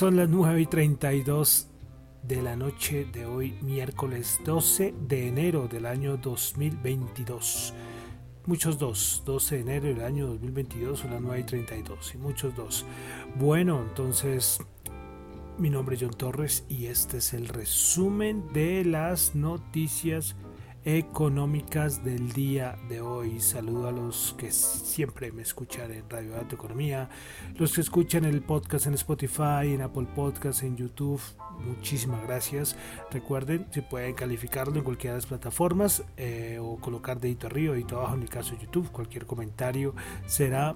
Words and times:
Son 0.00 0.16
las 0.16 0.30
9 0.30 0.62
y 0.62 0.64
32 0.64 1.68
de 2.22 2.40
la 2.40 2.56
noche 2.56 3.06
de 3.12 3.26
hoy, 3.26 3.58
miércoles 3.60 4.40
12 4.46 4.94
de 5.06 5.28
enero 5.28 5.68
del 5.68 5.84
año 5.84 6.16
2022. 6.16 7.74
Muchos 8.46 8.78
dos, 8.78 9.22
12 9.26 9.56
de 9.56 9.60
enero 9.60 9.88
del 9.88 10.02
año 10.02 10.28
2022 10.28 11.00
son 11.00 11.10
las 11.10 11.20
9 11.20 11.40
y 11.40 11.44
32 11.44 12.14
y 12.14 12.16
muchos 12.16 12.56
dos. 12.56 12.86
Bueno, 13.38 13.82
entonces 13.86 14.60
mi 15.58 15.68
nombre 15.68 15.96
es 15.96 16.02
John 16.02 16.14
Torres 16.14 16.64
y 16.70 16.86
este 16.86 17.18
es 17.18 17.34
el 17.34 17.46
resumen 17.46 18.50
de 18.54 18.86
las 18.86 19.34
noticias 19.34 20.34
económicas 20.84 22.02
del 22.04 22.32
día 22.32 22.78
de 22.88 23.00
hoy. 23.00 23.40
Saludo 23.40 23.88
a 23.88 23.92
los 23.92 24.34
que 24.38 24.50
siempre 24.50 25.30
me 25.30 25.42
escuchan 25.42 25.92
en 25.92 26.08
Radio 26.08 26.32
Dato 26.32 26.54
Economía, 26.54 27.10
los 27.56 27.74
que 27.74 27.82
escuchan 27.82 28.24
el 28.24 28.40
podcast 28.40 28.86
en 28.86 28.94
Spotify, 28.94 29.74
en 29.74 29.82
Apple 29.82 30.06
Podcast, 30.14 30.62
en 30.62 30.76
YouTube. 30.76 31.20
Muchísimas 31.66 32.22
gracias. 32.22 32.76
Recuerden, 33.10 33.66
si 33.70 33.82
pueden 33.82 34.14
calificarlo 34.14 34.76
en 34.76 34.84
cualquiera 34.84 35.14
de 35.14 35.18
las 35.18 35.26
plataformas 35.26 36.02
eh, 36.16 36.58
o 36.60 36.76
colocar 36.76 37.20
dedito 37.20 37.46
arriba, 37.46 37.74
dedito 37.74 37.98
abajo 37.98 38.14
en 38.14 38.22
el 38.22 38.30
caso 38.30 38.54
de 38.54 38.62
YouTube. 38.62 38.90
Cualquier 38.90 39.26
comentario 39.26 39.94
será 40.26 40.74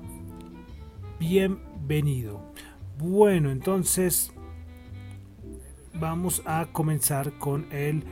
bienvenido. 1.19 2.53
Bueno, 2.99 3.51
entonces 3.51 4.33
vamos 5.95 6.43
a 6.45 6.67
comenzar 6.73 7.39
con 7.39 7.73
el 7.73 8.05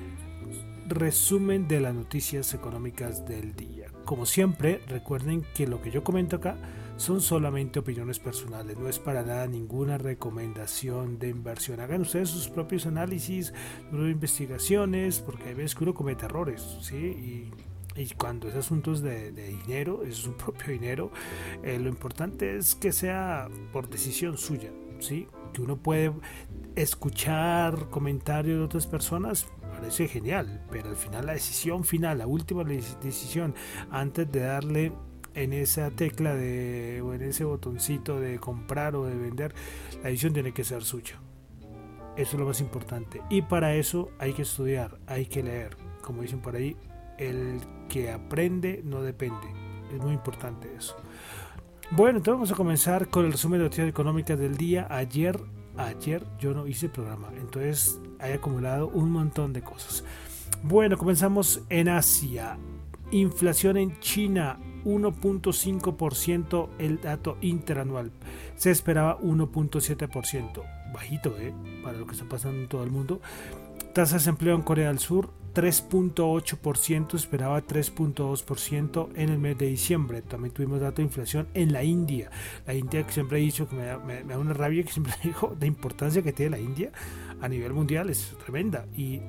resumen 0.89 1.69
de 1.69 1.81
las 1.81 1.95
noticias 1.95 2.55
económicas 2.55 3.27
del 3.27 3.55
día. 3.55 3.87
Como 4.05 4.27
siempre, 4.27 4.81
recuerden 4.89 5.45
que 5.55 5.67
lo 5.67 5.81
que 5.81 5.91
yo 5.91 6.03
comento 6.03 6.37
acá 6.37 6.57
son 6.97 7.21
solamente 7.21 7.79
opiniones 7.79 8.19
personales, 8.19 8.77
no 8.79 8.89
es 8.89 8.99
para 8.99 9.23
nada 9.23 9.47
ninguna 9.47 9.99
recomendación 9.99 11.19
de 11.19 11.29
inversión. 11.29 11.81
Hagan 11.81 12.03
ustedes 12.03 12.29
sus 12.29 12.49
propios 12.49 12.87
análisis, 12.87 13.53
sus 13.91 14.11
investigaciones, 14.11 15.21
porque 15.21 15.49
hay 15.49 15.55
veces 15.55 15.81
uno 15.81 15.95
comete 15.95 16.27
errores, 16.27 16.79
¿sí? 16.81 16.97
Y, 16.97 17.51
cuando 18.17 18.49
es 18.49 18.55
asuntos 18.55 19.03
de, 19.03 19.33
dinero, 19.33 20.03
es 20.03 20.17
su 20.17 20.33
propio 20.37 20.73
dinero, 20.73 21.11
eh, 21.63 21.79
lo 21.79 21.89
importante 21.89 22.57
es 22.57 22.75
que 22.75 22.93
sea 22.93 23.49
por 23.73 23.89
decisión 23.89 24.39
suya, 24.39 24.71
¿sí? 24.99 25.27
Que 25.53 25.61
uno 25.61 25.77
puede 25.77 26.13
escuchar 26.75 27.91
comentarios 27.91 28.59
de 28.59 28.65
otras 28.65 28.87
personas, 28.87 29.47
parece 29.83 30.07
genial, 30.07 30.65
pero 30.71 30.91
al 30.91 30.97
final 30.97 31.27
la 31.27 31.33
decisión 31.33 31.83
final, 31.83 32.19
la 32.19 32.29
última 32.29 32.63
decisión, 32.63 33.53
antes 33.91 34.31
de 34.31 34.39
darle 34.39 34.93
en 35.35 35.53
esa 35.53 35.91
tecla 35.91 36.37
de, 36.37 37.03
o 37.05 37.15
en 37.15 37.23
ese 37.23 37.43
botoncito 37.43 38.21
de 38.21 38.39
comprar 38.39 38.95
o 38.95 39.07
de 39.07 39.17
vender, 39.17 39.53
la 39.97 40.11
decisión 40.11 40.35
tiene 40.35 40.53
que 40.53 40.63
ser 40.63 40.85
suya. 40.85 41.21
Eso 42.17 42.37
es 42.37 42.39
lo 42.39 42.47
más 42.47 42.61
importante. 42.61 43.23
Y 43.29 43.43
para 43.43 43.75
eso 43.75 44.11
hay 44.21 44.35
que 44.35 44.43
estudiar, 44.43 44.99
hay 45.09 45.27
que 45.27 45.43
leer. 45.43 45.77
Como 46.01 46.23
dicen 46.23 46.41
por 46.41 46.55
ahí, 46.55 46.77
el 47.19 47.61
que 47.89 48.13
aprende 48.13 48.83
no 48.85 49.03
depende. 49.03 49.49
Es 49.93 50.01
muy 50.01 50.13
importante 50.13 50.73
eso. 50.79 50.95
Bueno, 51.91 52.19
entonces 52.19 52.35
vamos 52.35 52.53
a 52.53 52.55
comenzar 52.55 53.09
con 53.09 53.25
el 53.25 53.33
resumen 53.33 53.59
de 53.59 53.65
noticias 53.65 53.89
económicas 53.89 54.39
del 54.39 54.57
día. 54.57 54.87
Ayer 54.91 55.41
ayer 55.77 56.25
yo 56.39 56.55
no 56.55 56.67
hice 56.67 56.89
programa, 56.89 57.29
entonces 57.37 58.01
hay 58.19 58.33
acumulado 58.33 58.89
un 58.89 59.11
montón 59.11 59.53
de 59.53 59.63
cosas. 59.63 60.05
Bueno, 60.63 60.97
comenzamos 60.97 61.63
en 61.69 61.89
Asia. 61.89 62.57
Inflación 63.11 63.77
en 63.77 63.99
China 64.01 64.59
1.5% 64.85 66.69
el 66.79 67.01
dato 67.01 67.37
interanual. 67.41 68.13
Se 68.57 68.71
esperaba 68.71 69.19
1.7%. 69.21 70.63
Bajito, 70.93 71.37
¿eh? 71.39 71.55
Para 71.83 71.99
lo 71.99 72.07
que 72.07 72.13
está 72.13 72.29
pasando 72.29 72.61
en 72.61 72.69
todo 72.69 72.85
el 72.85 72.91
mundo. 72.91 73.21
Tasas 73.93 74.25
de 74.25 74.31
empleo 74.31 74.55
en 74.55 74.63
Corea 74.63 74.89
del 74.89 74.99
Sur 74.99 75.31
3.8%, 75.55 77.15
esperaba 77.15 77.63
3.2% 77.63 79.09
en 79.15 79.29
el 79.29 79.39
mes 79.39 79.59
de 79.59 79.67
diciembre. 79.67 80.23
También 80.23 80.55
tuvimos 80.55 80.81
dato 80.81 80.97
de 80.97 81.03
inflación 81.03 81.49
en 81.55 81.73
la 81.73 81.85
India. 81.85 82.31
La 82.67 82.75
India 82.75 83.07
que 83.07 83.13
siempre 83.13 83.39
he 83.39 83.43
dicho 83.43 83.69
que 83.69 83.77
me 83.77 83.85
da, 83.85 84.39
una 84.39 84.55
rabia, 84.55 84.83
que 84.83 84.93
siempre 84.93 85.15
dijo 85.23 85.55
de 85.59 85.67
importancia 85.67 86.23
que 86.23 86.33
tiene 86.33 86.51
la 86.51 86.59
India 86.59 86.93
a 87.41 87.49
nivel 87.49 87.73
mundial, 87.73 88.11
es 88.11 88.35
tremenda. 88.45 88.87
Y 88.97 89.21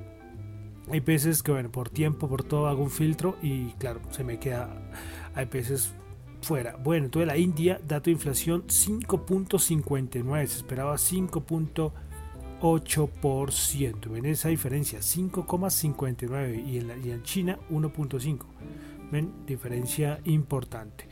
hay 0.90 1.00
veces 1.00 1.42
que, 1.42 1.52
bueno, 1.52 1.70
por 1.70 1.88
tiempo, 1.90 2.28
por 2.28 2.42
todo 2.42 2.68
hago 2.68 2.82
un 2.82 2.90
filtro 2.90 3.36
y 3.42 3.72
claro, 3.72 4.00
se 4.10 4.24
me 4.24 4.38
queda, 4.38 4.90
hay 5.34 5.46
veces 5.46 5.94
fuera. 6.40 6.76
Bueno, 6.76 7.06
entonces 7.06 7.26
la 7.26 7.36
India, 7.36 7.80
dato 7.86 8.04
de 8.04 8.12
inflación 8.12 8.66
5.59, 8.66 10.46
se 10.46 10.56
esperaba 10.58 10.94
5.59 10.94 11.92
8%. 12.64 14.08
Ven 14.08 14.24
esa 14.24 14.48
diferencia, 14.48 15.00
5,59 15.00 16.66
y, 16.66 16.78
en 16.78 16.90
y 17.04 17.10
en 17.10 17.22
China 17.22 17.58
1.5. 17.70 18.38
Ven, 19.12 19.44
diferencia 19.46 20.18
importante. 20.24 21.06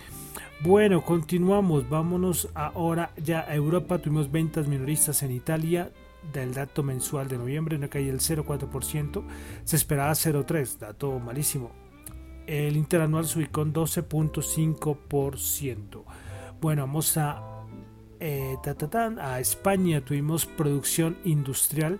Bueno, 0.65 1.05
continuamos. 1.05 1.91
Vámonos 1.91 2.49
ahora 2.55 3.13
ya 3.23 3.43
a 3.43 3.55
Europa. 3.55 3.99
Tuvimos 3.99 4.33
ventas 4.33 4.67
minoristas 4.67 5.23
en 5.23 5.33
Italia 5.33 5.93
del 6.33 6.55
dato 6.55 6.83
mensual 6.83 7.29
de 7.29 7.37
noviembre, 7.37 7.77
una 7.77 7.89
caída 7.89 8.13
del 8.13 8.21
0,4%. 8.21 9.23
Se 9.65 9.77
esperaba 9.77 10.13
0,3%, 10.13 10.79
dato 10.79 11.19
malísimo. 11.19 11.71
El 12.47 12.79
interanual 12.79 13.27
se 13.27 13.41
ubicó 13.41 13.61
en 13.61 13.75
12.5%. 13.75 16.03
Bueno, 16.63 16.83
vamos 16.83 17.19
a 17.19 17.52
eh, 18.23 18.57
a 19.21 19.41
España 19.41 20.01
tuvimos 20.01 20.47
producción 20.47 21.19
industrial 21.25 21.99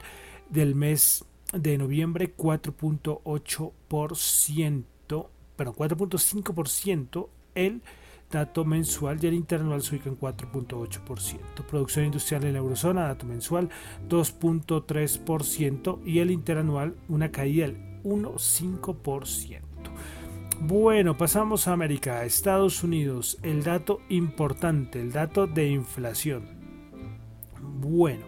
del 0.51 0.77
mes 0.77 1.25
de 1.53 1.77
noviembre 1.77 2.33
4.8%, 2.37 5.27
pero 5.57 5.75
4.5% 5.75 7.29
el 7.57 7.83
dato 8.31 8.65
mensual 8.65 9.19
y 9.21 9.27
el 9.27 9.35
interanual 9.35 9.83
se 9.83 9.97
ubica 9.97 10.11
en 10.11 10.19
4.8%. 10.19 11.41
Producción 11.69 12.05
industrial 12.07 12.45
en 12.45 12.53
la 12.53 12.61
eurozona, 12.61 13.03
dato 13.03 13.27
mensual 13.27 13.69
2.3% 14.09 15.99
y 16.07 16.21
el 16.21 16.31
interanual 16.31 16.95
una 17.09 17.33
caída 17.33 17.67
del 17.67 18.01
1.5%. 18.05 19.59
Bueno, 20.61 21.17
pasamos 21.17 21.67
a 21.67 21.73
América, 21.73 22.25
Estados 22.25 22.85
Unidos, 22.85 23.39
el 23.43 23.65
dato 23.65 24.01
importante, 24.09 25.01
el 25.01 25.13
dato 25.13 25.47
de 25.47 25.69
inflación. 25.69 26.45
Bueno, 27.61 28.27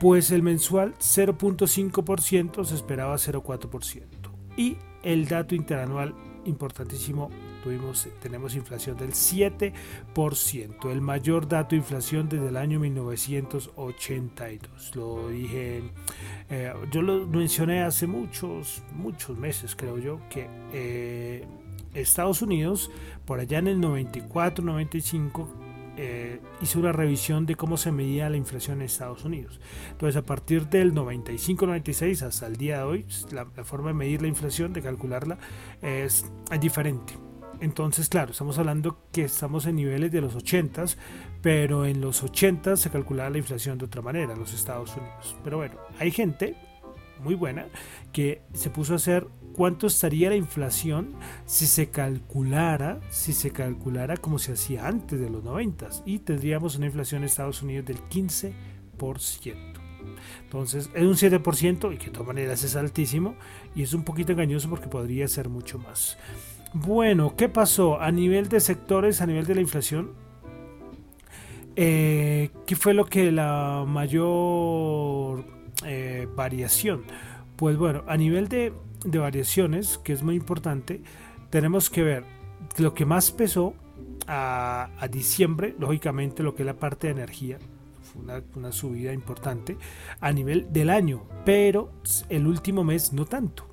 pues 0.00 0.30
el 0.30 0.42
mensual 0.42 0.94
0.5% 0.98 2.64
se 2.64 2.74
esperaba 2.74 3.14
0.4% 3.14 4.04
y 4.56 4.76
el 5.02 5.26
dato 5.26 5.54
interanual 5.54 6.14
importantísimo 6.48 7.30
tuvimos 7.62 8.08
tenemos 8.20 8.54
inflación 8.54 8.96
del 8.96 9.12
7%, 9.12 10.90
el 10.90 11.00
mayor 11.00 11.48
dato 11.48 11.70
de 11.70 11.76
inflación 11.76 12.28
desde 12.28 12.48
el 12.48 12.56
año 12.56 12.80
1982. 12.80 14.96
Lo 14.96 15.28
dije, 15.28 15.82
eh, 16.50 16.72
yo 16.90 17.02
lo 17.02 17.26
mencioné 17.26 17.82
hace 17.82 18.06
muchos, 18.06 18.82
muchos 18.94 19.36
meses, 19.36 19.76
creo 19.76 19.98
yo, 19.98 20.20
que 20.30 20.48
eh, 20.72 21.44
Estados 21.94 22.42
Unidos, 22.42 22.90
por 23.24 23.40
allá 23.40 23.58
en 23.58 23.68
el 23.68 23.80
94, 23.80 24.64
95, 24.64 25.48
eh, 26.00 26.40
hizo 26.60 26.78
una 26.78 26.92
revisión 26.92 27.44
de 27.44 27.56
cómo 27.56 27.76
se 27.76 27.90
medía 27.90 28.30
la 28.30 28.36
inflación 28.36 28.78
en 28.78 28.86
Estados 28.86 29.24
Unidos. 29.24 29.60
Entonces, 29.90 30.16
a 30.16 30.24
partir 30.24 30.68
del 30.68 30.94
95-96 30.94 32.22
hasta 32.22 32.46
el 32.46 32.56
día 32.56 32.78
de 32.78 32.82
hoy, 32.84 33.06
la, 33.32 33.46
forma 33.64 33.88
de 33.88 33.94
medir 33.94 34.22
la 34.22 34.28
inflación, 34.28 34.72
de 34.72 34.80
calcularla, 34.80 35.38
es, 35.82 36.24
es 36.52 36.60
diferente 36.60 37.14
Entonces, 37.60 38.08
claro, 38.08 38.30
estamos 38.30 38.58
hablando 38.58 39.08
que 39.10 39.24
estamos 39.24 39.66
en 39.66 39.74
niveles 39.74 40.12
de 40.12 40.20
los 40.20 40.36
80, 40.36 40.84
pero 41.42 41.84
en 41.84 42.00
los 42.00 42.22
80 42.22 42.76
se 42.76 42.90
calculaba 42.90 43.30
la 43.30 43.38
inflación 43.38 43.76
de 43.76 43.86
otra 43.86 44.00
manera 44.00 44.34
en 44.34 44.38
los 44.38 44.54
Estados 44.54 44.96
Unidos. 44.96 45.36
Pero 45.42 45.56
bueno, 45.56 45.74
hay 45.98 46.12
gente 46.12 46.54
muy 47.24 47.34
buena 47.34 47.66
que 48.12 48.42
se 48.54 48.70
puso 48.70 48.92
a 48.92 48.96
hacer 48.96 49.26
cuánto 49.58 49.88
estaría 49.88 50.28
la 50.28 50.36
inflación 50.36 51.14
si 51.44 51.66
se 51.66 51.90
calculara, 51.90 53.00
si 53.10 53.32
se 53.32 53.50
calculara 53.50 54.16
como 54.16 54.38
se 54.38 54.52
hacía 54.52 54.86
antes 54.86 55.18
de 55.18 55.28
los 55.28 55.42
90 55.42 55.88
y 56.06 56.20
tendríamos 56.20 56.76
una 56.76 56.86
inflación 56.86 57.22
en 57.22 57.26
Estados 57.26 57.60
Unidos 57.60 57.84
del 57.86 57.98
15%. 57.98 58.54
Entonces 60.44 60.88
es 60.94 61.02
un 61.02 61.14
7% 61.14 61.92
y 61.92 61.98
que 61.98 62.04
de 62.04 62.12
todas 62.12 62.28
maneras 62.28 62.62
es 62.62 62.76
altísimo 62.76 63.34
y 63.74 63.82
es 63.82 63.94
un 63.94 64.04
poquito 64.04 64.30
engañoso 64.30 64.70
porque 64.70 64.86
podría 64.86 65.26
ser 65.26 65.48
mucho 65.48 65.80
más. 65.80 66.18
Bueno, 66.72 67.34
¿qué 67.34 67.48
pasó 67.48 68.00
a 68.00 68.12
nivel 68.12 68.48
de 68.48 68.60
sectores, 68.60 69.20
a 69.22 69.26
nivel 69.26 69.44
de 69.44 69.56
la 69.56 69.60
inflación? 69.60 70.12
Eh, 71.74 72.50
¿Qué 72.64 72.76
fue 72.76 72.94
lo 72.94 73.06
que 73.06 73.32
la 73.32 73.84
mayor 73.88 75.44
eh, 75.84 76.28
variación? 76.36 77.02
Pues 77.56 77.76
bueno, 77.76 78.04
a 78.06 78.16
nivel 78.16 78.46
de, 78.46 78.72
variaciones, 79.04 79.98
que 79.98 80.12
es 80.12 80.22
muy 80.22 80.34
importante, 80.36 81.02
tenemos 81.50 81.90
que 81.90 82.02
ver 82.02 82.24
lo 82.78 82.94
que 82.94 83.06
más 83.06 83.30
pesó 83.30 83.74
a, 84.26 84.90
diciembre, 85.10 85.74
lógicamente 85.78 86.42
lo 86.42 86.54
que 86.54 86.62
es 86.62 86.66
la 86.66 86.76
parte 86.76 87.06
de 87.06 87.14
energía, 87.14 87.58
fue 88.02 88.22
una, 88.22 88.42
una, 88.56 88.72
subida 88.72 89.12
importante 89.12 89.76
a 90.20 90.32
nivel 90.32 90.72
del 90.72 90.90
año, 90.90 91.24
pero 91.44 91.90
el 92.28 92.46
último 92.46 92.84
mes 92.84 93.12
no 93.12 93.24
tanto. 93.24 93.66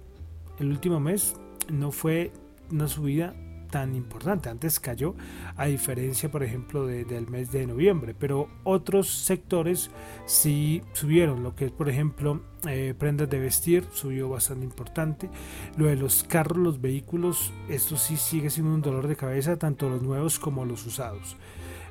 El 0.59 0.69
último 0.69 0.99
mes 0.99 1.35
no 1.69 1.91
fue 1.91 2.31
una 2.71 2.87
subida 2.87 3.35
tan 3.75 3.93
importante. 3.93 4.47
Antes 4.47 4.79
cayó, 4.79 5.15
a 5.57 5.65
diferencia, 5.65 6.31
por 6.31 6.43
ejemplo, 6.43 6.87
del 6.87 7.27
mes 7.27 7.51
de 7.51 7.67
noviembre, 7.67 8.15
pero 8.17 8.47
otros 8.63 9.09
sectores 9.09 9.91
sí 10.25 10.81
subieron, 10.93 11.43
lo 11.43 11.55
que 11.57 11.65
es, 11.65 11.71
por 11.73 11.89
ejemplo, 11.89 12.39
eh, 12.69 12.93
prendas 12.97 13.29
de 13.29 13.37
vestir, 13.37 13.83
subió 13.91 14.29
bastante 14.29 14.63
importante. 14.63 15.29
Lo 15.75 15.87
de 15.87 15.97
los 15.97 16.23
carros, 16.23 16.57
los 16.57 16.79
vehículos, 16.79 17.51
esto 17.67 17.97
sí 17.97 18.15
sigue 18.15 18.49
siendo 18.49 18.73
un 18.73 18.81
dolor 18.81 19.09
de 19.09 19.17
cabeza, 19.17 19.57
tanto 19.57 19.89
los 19.89 20.01
nuevos 20.01 20.39
como 20.39 20.63
los 20.63 20.85
usados. 20.85 21.35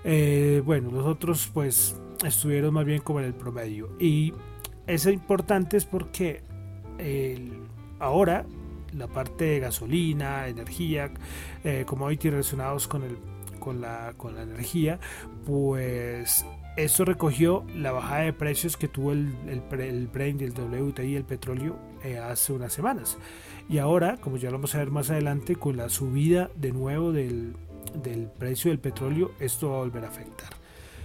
Eh, 0.05 0.63
bueno, 0.65 0.91
los 0.91 1.05
otros 1.05 1.51
pues 1.53 2.01
estuvieron 2.25 2.73
más 2.73 2.87
bien 2.87 3.03
como 3.03 3.21
en 3.21 3.27
el 3.27 3.35
promedio. 3.35 3.91
Y 4.01 4.33
eso 4.87 5.11
importante 5.11 5.77
es 5.77 5.85
porque 5.85 6.43
ahora 7.99 8.47
la 8.97 9.09
parte 9.09 9.45
de 9.45 9.61
gasolina, 9.61 10.49
energía, 10.49 11.11
eh, 11.65 11.85
commodities 11.87 12.33
relacionados 12.33 12.89
con, 12.89 13.03
el, 13.03 13.19
con, 13.59 13.81
la, 13.81 14.15
con 14.17 14.35
la 14.35 14.43
energía, 14.43 14.99
pues 15.47 16.45
eso 16.77 17.05
recogió 17.05 17.65
la 17.75 17.93
bajada 17.93 18.23
de 18.23 18.33
precios 18.33 18.77
que 18.77 18.89
tuvo 18.89 19.13
el, 19.13 19.33
el, 19.49 19.81
el 19.81 20.07
Brent 20.09 20.43
y 20.43 20.45
el 20.45 20.53
WTI, 20.53 21.17
el 21.17 21.25
petróleo, 21.25 21.79
eh, 22.03 22.19
hace 22.19 22.53
unas 22.53 22.73
semanas. 22.73 23.17
Y 23.69 23.79
ahora, 23.79 24.17
como 24.19 24.37
ya 24.37 24.51
lo 24.51 24.59
vamos 24.59 24.75
a 24.75 24.79
ver 24.79 24.91
más 24.91 25.11
adelante, 25.11 25.57
con 25.57 25.77
la 25.77 25.89
subida 25.89 26.51
de 26.57 26.73
nuevo 26.73 27.13
del, 27.13 27.55
del 28.03 28.27
precio 28.27 28.71
del 28.71 28.81
petróleo, 28.81 29.33
esto 29.39 29.71
va 29.71 29.77
a 29.77 29.79
volver 29.81 30.05
a 30.05 30.09
afectar. 30.09 30.51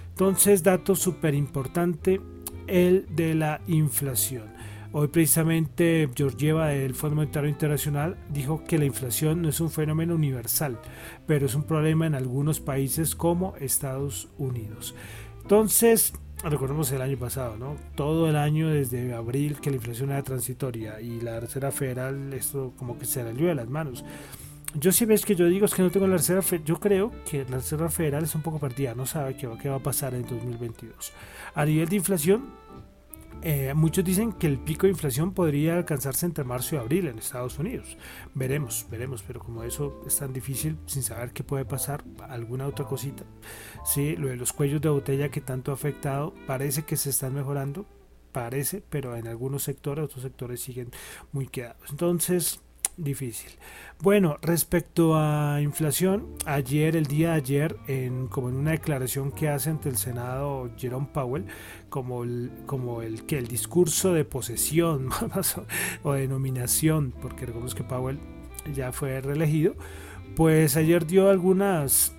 Entonces, 0.09 0.63
dato 0.63 0.95
súper 0.95 1.33
importante, 1.35 2.19
el 2.67 3.05
de 3.15 3.35
la 3.35 3.61
inflación. 3.67 4.51
Hoy 4.91 5.07
precisamente 5.09 6.09
Georgieva 6.15 6.69
del 6.69 6.95
Fondo 6.95 7.17
Monetario 7.17 7.47
Internacional 7.47 8.17
dijo 8.29 8.63
que 8.63 8.79
la 8.79 8.85
inflación 8.85 9.43
no 9.43 9.49
es 9.49 9.59
un 9.59 9.69
fenómeno 9.69 10.15
universal, 10.15 10.79
pero 11.27 11.45
es 11.45 11.53
un 11.53 11.61
problema 11.61 12.07
en 12.07 12.15
algunos 12.15 12.59
países 12.59 13.15
como 13.15 13.55
Estados 13.57 14.29
Unidos. 14.39 14.95
Entonces, 15.43 16.13
recordemos 16.43 16.91
el 16.91 17.03
año 17.03 17.17
pasado, 17.19 17.55
¿no? 17.55 17.75
Todo 17.93 18.27
el 18.29 18.35
año 18.35 18.69
desde 18.69 19.13
abril 19.13 19.59
que 19.61 19.69
la 19.69 19.75
inflación 19.75 20.09
era 20.09 20.23
transitoria 20.23 20.99
y 20.99 21.21
la 21.21 21.39
Reserva 21.39 21.71
Federal 21.71 22.33
esto 22.33 22.73
como 22.75 22.97
que 22.97 23.05
se 23.05 23.23
le 23.23 23.33
de 23.33 23.53
las 23.53 23.69
manos. 23.69 24.03
Yo 24.73 24.91
sí 24.91 25.05
ves 25.05 25.23
que 25.23 25.35
yo 25.35 25.45
digo 25.45 25.67
es 25.67 25.75
que 25.75 25.83
no 25.83 25.91
tengo 25.91 26.07
la 26.07 26.17
Reserva 26.17 26.41
Federal, 26.41 26.65
yo 26.65 26.79
creo 26.79 27.11
que 27.29 27.45
la 27.45 27.57
Reserva 27.57 27.89
Federal 27.89 28.23
es 28.23 28.33
un 28.33 28.41
poco 28.41 28.57
perdida, 28.57 28.95
no 28.95 29.05
sabe 29.05 29.37
qué 29.37 29.45
va, 29.45 29.55
qué 29.59 29.69
va 29.69 29.75
a 29.75 29.83
pasar 29.83 30.15
en 30.15 30.23
2022. 30.23 31.13
A 31.53 31.65
nivel 31.65 31.89
de 31.89 31.95
inflación, 31.95 32.58
eh, 33.41 33.73
muchos 33.73 34.03
dicen 34.03 34.33
que 34.33 34.47
el 34.47 34.59
pico 34.59 34.85
de 34.85 34.91
inflación 34.91 35.33
podría 35.33 35.77
alcanzarse 35.77 36.25
entre 36.25 36.43
marzo 36.43 36.75
y 36.75 36.79
abril 36.79 37.07
en 37.07 37.17
Estados 37.17 37.57
Unidos. 37.57 37.97
Veremos, 38.33 38.85
veremos, 38.89 39.23
pero 39.23 39.39
como 39.39 39.63
eso 39.63 40.01
es 40.05 40.17
tan 40.17 40.33
difícil, 40.33 40.77
sin 40.85 41.03
saber 41.03 41.31
qué 41.31 41.43
puede 41.43 41.65
pasar, 41.65 42.03
alguna 42.27 42.67
otra 42.67 42.85
cosita. 42.85 43.23
Sí, 43.85 44.15
lo 44.15 44.27
de 44.27 44.35
los 44.35 44.53
cuellos 44.53 44.81
de 44.81 44.89
botella 44.89 45.29
que 45.29 45.41
tanto 45.41 45.71
ha 45.71 45.75
afectado, 45.75 46.33
parece 46.47 46.83
que 46.83 46.97
se 46.97 47.11
están 47.11 47.33
mejorando, 47.33 47.85
parece, 48.31 48.83
pero 48.89 49.15
en 49.15 49.27
algunos 49.27 49.63
sectores, 49.63 50.05
otros 50.05 50.23
sectores 50.23 50.61
siguen 50.61 50.91
muy 51.31 51.47
quedados. 51.47 51.89
Entonces, 51.89 52.61
difícil. 53.03 53.51
Bueno, 54.01 54.37
respecto 54.41 55.17
a 55.17 55.59
inflación, 55.61 56.27
ayer, 56.45 56.95
el 56.95 57.07
día 57.07 57.31
de 57.31 57.35
ayer, 57.35 57.75
en, 57.87 58.27
como 58.27 58.49
en 58.49 58.55
una 58.55 58.71
declaración 58.71 59.31
que 59.31 59.49
hace 59.49 59.69
ante 59.69 59.89
el 59.89 59.97
Senado 59.97 60.69
Jerome 60.77 61.07
Powell, 61.11 61.45
como 61.89 62.23
el, 62.23 62.51
como 62.65 63.01
el 63.01 63.25
que 63.25 63.37
el 63.37 63.47
discurso 63.47 64.13
de 64.13 64.23
posesión 64.23 65.09
o 66.03 66.13
de 66.13 66.27
nominación, 66.27 67.13
porque 67.21 67.45
recordemos 67.45 67.75
que 67.75 67.83
Powell 67.83 68.19
ya 68.73 68.91
fue 68.91 69.19
reelegido, 69.19 69.75
pues 70.35 70.77
ayer 70.77 71.05
dio 71.05 71.29
algunas 71.29 72.15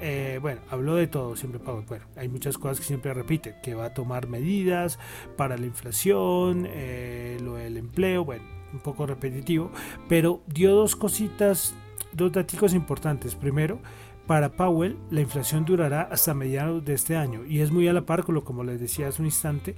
eh, 0.00 0.38
bueno, 0.40 0.60
habló 0.70 0.94
de 0.94 1.08
todo 1.08 1.36
siempre 1.36 1.60
Powell. 1.60 1.84
Bueno, 1.86 2.06
hay 2.16 2.28
muchas 2.28 2.56
cosas 2.56 2.78
que 2.78 2.86
siempre 2.86 3.12
repite, 3.14 3.56
que 3.62 3.74
va 3.74 3.86
a 3.86 3.94
tomar 3.94 4.28
medidas 4.28 4.98
para 5.36 5.56
la 5.56 5.66
inflación, 5.66 6.66
eh, 6.68 7.36
lo 7.42 7.54
del 7.54 7.76
empleo, 7.76 8.24
bueno, 8.24 8.44
un 8.72 8.80
poco 8.80 9.06
repetitivo, 9.06 9.70
pero 10.08 10.42
dio 10.46 10.74
dos 10.74 10.96
cositas, 10.96 11.74
dos 12.12 12.32
datos 12.32 12.74
importantes. 12.74 13.34
Primero, 13.34 13.80
para 14.28 14.50
Powell, 14.52 14.98
la 15.10 15.22
inflación 15.22 15.64
durará 15.64 16.02
hasta 16.02 16.34
mediados 16.34 16.84
de 16.84 16.92
este 16.92 17.16
año 17.16 17.46
y 17.46 17.60
es 17.60 17.70
muy 17.70 17.88
a 17.88 17.94
la 17.94 18.02
par 18.02 18.24
con 18.24 18.34
lo 18.34 18.44
como 18.44 18.62
les 18.62 18.78
decía 18.78 19.08
hace 19.08 19.22
un 19.22 19.26
instante, 19.26 19.74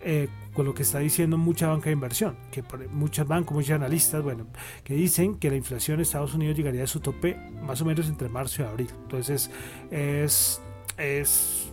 eh, 0.00 0.28
con 0.54 0.64
lo 0.66 0.72
que 0.72 0.82
está 0.82 1.00
diciendo 1.00 1.36
mucha 1.36 1.66
banca 1.66 1.86
de 1.86 1.94
inversión, 1.94 2.36
que 2.52 2.62
muchas 2.92 3.26
bancos, 3.26 3.56
muchos 3.56 3.72
analistas, 3.72 4.22
bueno, 4.22 4.46
que 4.84 4.94
dicen 4.94 5.34
que 5.34 5.50
la 5.50 5.56
inflación 5.56 5.96
en 5.96 6.02
Estados 6.02 6.32
Unidos 6.32 6.56
llegaría 6.56 6.84
a 6.84 6.86
su 6.86 7.00
tope 7.00 7.36
más 7.60 7.82
o 7.82 7.84
menos 7.84 8.08
entre 8.08 8.28
marzo 8.28 8.62
y 8.62 8.66
abril. 8.66 8.90
Entonces, 9.02 9.50
es, 9.90 10.62
es 10.96 11.67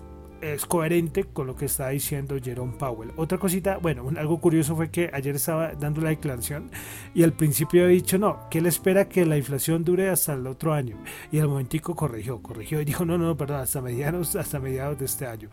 es 0.53 0.65
coherente 0.65 1.25
con 1.25 1.47
lo 1.47 1.55
que 1.55 1.65
está 1.65 1.89
diciendo 1.89 2.37
Jerome 2.41 2.73
Powell. 2.77 3.11
Otra 3.15 3.37
cosita, 3.37 3.77
bueno, 3.77 4.09
algo 4.17 4.39
curioso 4.39 4.75
fue 4.75 4.89
que 4.89 5.09
ayer 5.13 5.35
estaba 5.35 5.73
dando 5.73 6.01
la 6.01 6.09
declaración 6.09 6.69
y 7.13 7.23
al 7.23 7.33
principio 7.33 7.83
había 7.83 7.95
dicho 7.95 8.17
no, 8.17 8.47
que 8.49 8.59
él 8.59 8.65
espera 8.67 9.09
que 9.09 9.25
la 9.25 9.37
inflación 9.37 9.83
dure 9.83 10.09
hasta 10.09 10.33
el 10.33 10.45
otro 10.47 10.73
año. 10.73 10.97
Y 11.31 11.39
al 11.39 11.47
momentico 11.47 11.95
corrigió, 11.95 12.41
corrigió 12.41 12.81
y 12.81 12.85
dijo 12.85 13.05
no, 13.05 13.17
no, 13.17 13.35
perdón, 13.35 13.61
hasta 13.61 13.81
mediados, 13.81 14.35
hasta 14.35 14.59
mediados 14.59 14.99
de 14.99 15.05
este 15.05 15.25
año. 15.25 15.49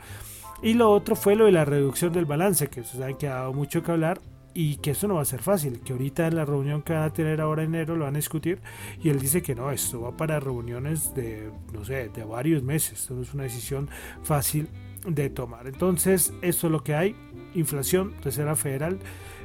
Y 0.62 0.74
lo 0.74 0.90
otro 0.90 1.16
fue 1.16 1.34
lo 1.34 1.46
de 1.46 1.52
la 1.52 1.64
reducción 1.64 2.12
del 2.12 2.24
balance, 2.24 2.68
que 2.68 2.82
ustedes 2.82 3.00
saben 3.00 3.16
que 3.16 3.28
ha 3.28 3.34
dado 3.34 3.52
mucho 3.52 3.82
que 3.82 3.90
hablar 3.90 4.20
y 4.54 4.76
que 4.76 4.92
eso 4.92 5.08
no 5.08 5.14
va 5.14 5.22
a 5.22 5.26
ser 5.26 5.42
fácil, 5.42 5.80
que 5.80 5.92
ahorita 5.92 6.26
en 6.26 6.36
la 6.36 6.44
reunión 6.44 6.82
que 6.82 6.92
van 6.92 7.02
a 7.02 7.12
tener 7.12 7.40
ahora 7.40 7.62
en 7.62 7.74
enero 7.74 7.96
lo 7.96 8.04
van 8.04 8.14
a 8.14 8.18
discutir 8.18 8.60
y 9.02 9.08
él 9.08 9.18
dice 9.18 9.42
que 9.42 9.54
no, 9.54 9.70
esto 9.70 10.02
va 10.02 10.16
para 10.16 10.40
reuniones 10.40 11.14
de, 11.14 11.50
no 11.72 11.84
sé, 11.84 12.08
de 12.08 12.24
varios 12.24 12.62
meses, 12.62 13.00
esto 13.00 13.14
no 13.14 13.22
es 13.22 13.32
una 13.34 13.44
decisión 13.44 13.88
fácil 14.22 14.68
de 15.06 15.30
tomar. 15.30 15.66
Entonces, 15.66 16.32
esto 16.42 16.66
es 16.66 16.70
lo 16.70 16.84
que 16.84 16.94
hay, 16.94 17.16
inflación, 17.54 18.14
Reserva 18.22 18.54
Federal, 18.54 18.98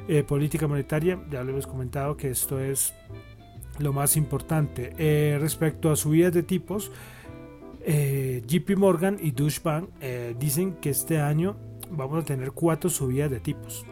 eh, 0.08 0.22
política 0.22 0.66
monetaria, 0.68 1.18
ya 1.30 1.42
lo 1.42 1.50
hemos 1.50 1.66
comentado 1.66 2.16
que 2.16 2.30
esto 2.30 2.60
es 2.60 2.94
lo 3.78 3.92
más 3.92 4.16
importante. 4.16 4.92
Eh, 4.98 5.38
respecto 5.40 5.90
a 5.90 5.96
subidas 5.96 6.32
de 6.32 6.42
tipos, 6.42 6.92
eh, 7.80 8.42
JP 8.46 8.76
Morgan 8.76 9.18
y 9.20 9.30
Deutsche 9.30 9.60
Bank 9.62 9.88
dicen 10.38 10.74
que 10.74 10.90
este 10.90 11.20
año 11.20 11.56
vamos 11.90 12.22
a 12.22 12.26
tener 12.26 12.52
cuatro 12.52 12.90
subidas 12.90 13.30
de 13.30 13.40
tipos 13.40 13.86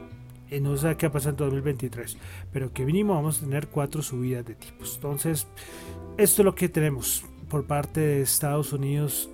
no 0.60 0.76
sé 0.76 0.96
qué 0.96 1.06
va 1.06 1.10
a 1.10 1.12
pasar 1.12 1.32
en 1.32 1.36
2023, 1.36 2.16
pero 2.52 2.72
que 2.72 2.84
mínimo 2.84 3.14
vamos 3.14 3.38
a 3.38 3.44
tener 3.44 3.68
cuatro 3.68 4.02
subidas 4.02 4.44
de 4.44 4.54
tipos. 4.54 4.96
Entonces, 4.96 5.46
esto 6.16 6.42
es 6.42 6.44
lo 6.44 6.54
que 6.54 6.68
tenemos 6.68 7.24
por 7.48 7.66
parte 7.66 8.00
de 8.00 8.22
Estados 8.22 8.72
Unidos, 8.72 9.30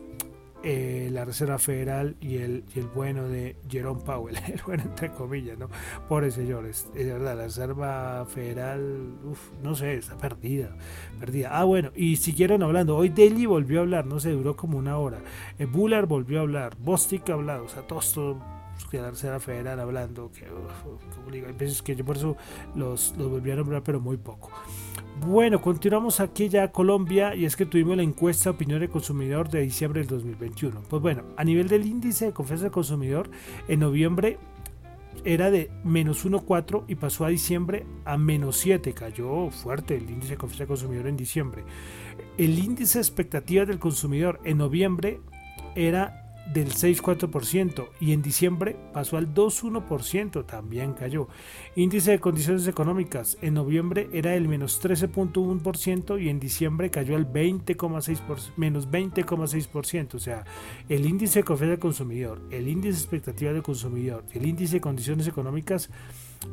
eh, 0.64 1.08
la 1.10 1.24
Reserva 1.24 1.58
Federal 1.58 2.14
y 2.20 2.36
el, 2.36 2.62
el, 2.76 2.86
bueno 2.86 3.28
de 3.28 3.56
Jerome 3.68 4.00
Powell, 4.02 4.36
el 4.46 4.60
bueno 4.64 4.84
entre 4.84 5.10
comillas, 5.10 5.58
¿no? 5.58 5.68
Pobres 6.08 6.34
señores, 6.34 6.88
es 6.94 7.06
verdad, 7.06 7.36
la 7.36 7.44
Reserva 7.44 8.24
Federal, 8.26 9.08
no 9.60 9.74
sé, 9.74 9.94
está 9.94 10.16
perdida, 10.16 10.76
perdida. 11.18 11.48
Ah, 11.58 11.64
bueno, 11.64 11.90
y 11.96 12.14
siguieron 12.16 12.62
hablando, 12.62 12.96
hoy 12.96 13.08
Daly 13.08 13.44
volvió 13.46 13.80
a 13.80 13.82
hablar, 13.82 14.06
no 14.06 14.20
sé, 14.20 14.30
duró 14.30 14.54
como 14.54 14.78
una 14.78 14.98
hora, 14.98 15.18
eh, 15.58 15.64
Bullard 15.64 16.06
volvió 16.06 16.38
a 16.38 16.42
hablar, 16.42 16.76
Bostic 16.78 17.28
ha 17.30 17.32
hablado, 17.32 17.64
o 17.64 17.68
sea, 17.68 17.82
todos, 17.82 18.16
tercera 18.90 19.40
federal 19.40 19.80
hablando, 19.80 20.30
que 20.30 20.46
hay 21.32 21.52
veces 21.52 21.82
que 21.82 21.96
yo 21.96 22.04
por 22.04 22.16
eso 22.16 22.36
los, 22.74 23.14
los 23.16 23.30
volví 23.30 23.50
a 23.50 23.56
nombrar, 23.56 23.82
pero 23.82 24.00
muy 24.00 24.16
poco. 24.16 24.50
Bueno, 25.26 25.60
continuamos 25.60 26.20
aquí 26.20 26.48
ya 26.48 26.64
a 26.64 26.72
Colombia 26.72 27.34
y 27.34 27.44
es 27.44 27.56
que 27.56 27.66
tuvimos 27.66 27.96
la 27.96 28.02
encuesta 28.02 28.44
de 28.44 28.56
opinión 28.56 28.80
del 28.80 28.90
consumidor 28.90 29.48
de 29.48 29.60
diciembre 29.60 30.00
del 30.00 30.08
2021. 30.08 30.82
Pues 30.88 31.02
bueno, 31.02 31.24
a 31.36 31.44
nivel 31.44 31.68
del 31.68 31.86
índice 31.86 32.26
de 32.26 32.32
confianza 32.32 32.64
del 32.64 32.72
consumidor, 32.72 33.30
en 33.68 33.80
noviembre 33.80 34.38
era 35.24 35.50
de 35.50 35.70
menos 35.84 36.26
1,4 36.26 36.84
y 36.88 36.94
pasó 36.96 37.24
a 37.24 37.28
diciembre 37.28 37.86
a 38.04 38.16
menos 38.16 38.56
7. 38.58 38.92
Cayó 38.94 39.50
fuerte 39.50 39.96
el 39.96 40.10
índice 40.10 40.32
de 40.32 40.38
confianza 40.38 40.62
del 40.62 40.68
consumidor 40.68 41.06
en 41.06 41.16
diciembre. 41.16 41.64
El 42.38 42.58
índice 42.58 42.98
de 42.98 43.02
expectativas 43.02 43.68
del 43.68 43.78
consumidor 43.78 44.40
en 44.44 44.58
noviembre 44.58 45.20
era 45.74 46.21
del 46.46 46.72
6,4% 46.72 47.88
y 48.00 48.12
en 48.12 48.22
diciembre 48.22 48.76
pasó 48.92 49.16
al 49.16 49.32
2,1%, 49.32 50.44
también 50.44 50.92
cayó. 50.92 51.28
Índice 51.76 52.12
de 52.12 52.20
condiciones 52.20 52.66
económicas 52.66 53.38
en 53.42 53.54
noviembre 53.54 54.08
era 54.12 54.34
el 54.34 54.48
menos 54.48 54.82
13,1% 54.82 56.22
y 56.22 56.28
en 56.28 56.40
diciembre 56.40 56.90
cayó 56.90 57.16
al 57.16 57.32
20,6%, 57.32 58.52
menos 58.56 58.90
20,6%. 58.90 60.14
O 60.14 60.18
sea, 60.18 60.44
el 60.88 61.06
índice 61.06 61.40
de 61.40 61.44
confianza 61.44 61.70
del 61.72 61.80
consumidor, 61.80 62.40
el 62.50 62.68
índice 62.68 62.94
de 62.94 62.98
expectativa 62.98 63.52
del 63.52 63.62
consumidor, 63.62 64.24
el 64.32 64.46
índice 64.46 64.74
de 64.74 64.80
condiciones 64.80 65.26
económicas 65.26 65.90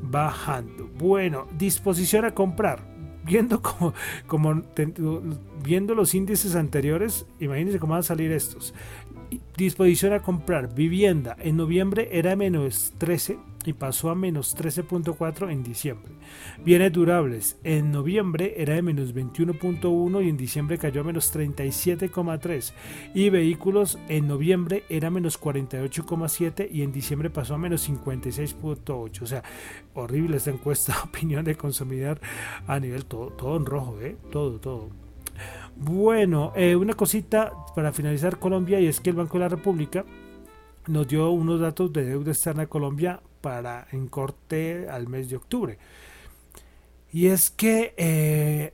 bajando. 0.02 0.88
Bueno, 0.98 1.48
disposición 1.58 2.26
a 2.26 2.32
comprar 2.32 3.00
viendo 3.24 3.62
como, 3.62 3.94
como 4.28 4.64
viendo 5.64 5.96
los 5.96 6.14
índices 6.16 6.56
anteriores, 6.56 7.26
imagínense 7.40 7.80
cómo 7.80 7.92
van 7.92 8.00
a 8.00 8.04
salir 8.04 8.32
estos 8.32 8.74
disposición 9.58 10.14
a 10.14 10.22
comprar 10.22 10.74
vivienda 10.74 11.36
en 11.40 11.58
noviembre 11.58 12.10
era 12.12 12.36
menos 12.36 12.94
13 12.98 13.38
y 13.66 13.74
pasó 13.74 14.10
a 14.10 14.16
menos 14.16 14.56
13.4 14.58 15.52
en 15.52 15.64
diciembre. 15.64 16.14
Bienes 16.64 16.92
durables 16.92 17.58
en 17.64 17.92
noviembre 17.92 18.54
era 18.58 18.76
de 18.76 18.82
menos 18.82 19.14
21.1 19.14 20.26
y 20.26 20.30
en 20.30 20.38
diciembre 20.38 20.78
cayó 20.78 21.02
a 21.02 21.04
menos 21.04 21.34
37.3. 21.36 22.74
Y 23.14 23.30
vehículos 23.30 24.00
en 24.08 24.28
noviembre 24.28 24.84
era 24.90 25.10
menos 25.10 25.40
48.7 25.40 26.70
y 26.72 26.84
en 26.84 26.92
diciembre 26.92 27.30
pasó 27.30 27.56
a 27.56 27.58
menos 27.58 27.90
56.8. 27.90 29.22
O 29.22 29.26
sea, 29.28 29.44
horrible 29.94 30.38
esta 30.38 30.52
encuesta 30.52 30.96
opinión 31.04 31.44
de 31.44 31.56
consumidor 31.56 32.20
a 32.68 32.80
nivel 32.80 33.06
todo, 33.06 33.32
todo 33.32 33.58
en 33.58 33.66
rojo, 33.66 34.00
¿eh? 34.02 34.16
todo, 34.32 34.60
todo. 34.60 35.09
Bueno, 35.82 36.52
eh, 36.58 36.76
una 36.76 36.94
cosita 36.94 37.54
para 37.74 37.94
finalizar 37.94 38.38
Colombia 38.38 38.82
y 38.82 38.88
es 38.88 39.00
que 39.00 39.12
el 39.12 39.16
Banco 39.16 39.38
de 39.38 39.46
la 39.46 39.50
República 39.50 40.04
nos 40.88 41.08
dio 41.08 41.32
unos 41.32 41.62
datos 41.62 41.94
de 41.94 42.04
deuda 42.04 42.32
externa 42.32 42.64
de 42.64 42.68
Colombia 42.68 43.22
para 43.40 43.88
en 43.94 44.10
corte 44.10 44.90
al 44.90 45.08
mes 45.08 45.30
de 45.30 45.38
octubre. 45.38 45.78
Y 47.14 47.28
es 47.28 47.50
que 47.50 47.94
eh, 47.96 48.74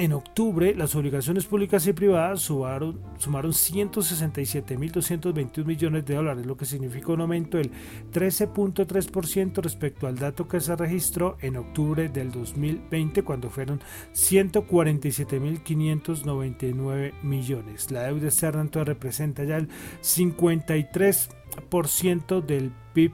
en 0.00 0.12
octubre, 0.14 0.74
las 0.74 0.94
obligaciones 0.94 1.44
públicas 1.44 1.86
y 1.86 1.92
privadas 1.92 2.40
sumaron, 2.40 3.02
sumaron 3.18 3.52
167.221 3.52 5.66
millones 5.66 6.06
de 6.06 6.14
dólares, 6.14 6.46
lo 6.46 6.56
que 6.56 6.64
significa 6.64 7.12
un 7.12 7.20
aumento 7.20 7.58
del 7.58 7.70
13.3% 8.10 9.60
respecto 9.60 10.06
al 10.06 10.16
dato 10.16 10.48
que 10.48 10.58
se 10.58 10.74
registró 10.74 11.36
en 11.42 11.58
octubre 11.58 12.08
del 12.08 12.32
2020, 12.32 13.22
cuando 13.24 13.50
fueron 13.50 13.82
147.599 14.14 17.12
millones. 17.22 17.90
La 17.90 18.04
deuda 18.04 18.28
externa 18.28 18.62
entonces 18.62 18.88
representa 18.88 19.44
ya 19.44 19.58
el 19.58 19.68
53% 20.00 22.40
del 22.40 22.72
PIB 22.94 23.12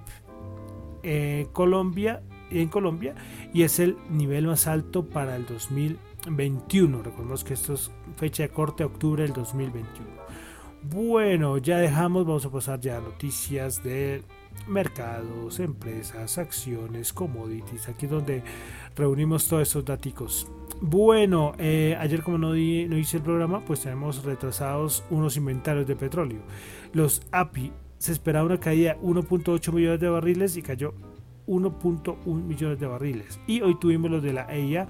eh, 1.02 1.48
Colombia, 1.52 2.22
en 2.48 2.68
Colombia 2.68 3.16
y 3.52 3.62
es 3.62 3.80
el 3.80 3.96
nivel 4.08 4.46
más 4.46 4.68
alto 4.68 5.04
para 5.04 5.34
el 5.34 5.46
2020 5.46 6.05
21. 6.28 7.02
Recordemos 7.02 7.44
que 7.44 7.54
esto 7.54 7.74
es 7.74 7.90
fecha 8.16 8.42
de 8.42 8.48
corte, 8.50 8.84
octubre 8.84 9.22
del 9.22 9.32
2021. 9.32 10.08
Bueno, 10.82 11.58
ya 11.58 11.78
dejamos, 11.78 12.26
vamos 12.26 12.44
a 12.46 12.50
pasar 12.50 12.80
ya 12.80 12.98
a 12.98 13.00
noticias 13.00 13.82
de 13.82 14.22
mercados, 14.68 15.58
empresas, 15.58 16.38
acciones, 16.38 17.12
commodities. 17.12 17.88
Aquí 17.88 18.06
es 18.06 18.12
donde 18.12 18.42
reunimos 18.94 19.48
todos 19.48 19.62
esos 19.62 19.84
datos. 19.84 20.46
Bueno, 20.80 21.54
eh, 21.58 21.96
ayer 21.98 22.22
como 22.22 22.38
no, 22.38 22.50
no 22.50 22.54
hice 22.54 23.16
el 23.16 23.22
programa, 23.22 23.64
pues 23.64 23.80
tenemos 23.80 24.24
retrasados 24.24 25.04
unos 25.10 25.36
inventarios 25.36 25.86
de 25.86 25.96
petróleo. 25.96 26.40
Los 26.92 27.22
API 27.32 27.72
se 27.98 28.12
esperaba 28.12 28.46
una 28.46 28.60
caída 28.60 28.94
de 28.94 29.00
1.8 29.00 29.72
millones 29.72 30.00
de 30.00 30.08
barriles 30.08 30.56
y 30.56 30.62
cayó 30.62 30.94
1.1 31.46 32.26
millones 32.26 32.78
de 32.78 32.86
barriles. 32.86 33.40
Y 33.46 33.60
hoy 33.62 33.78
tuvimos 33.78 34.10
los 34.10 34.22
de 34.22 34.32
la 34.32 34.46
EIA 34.52 34.86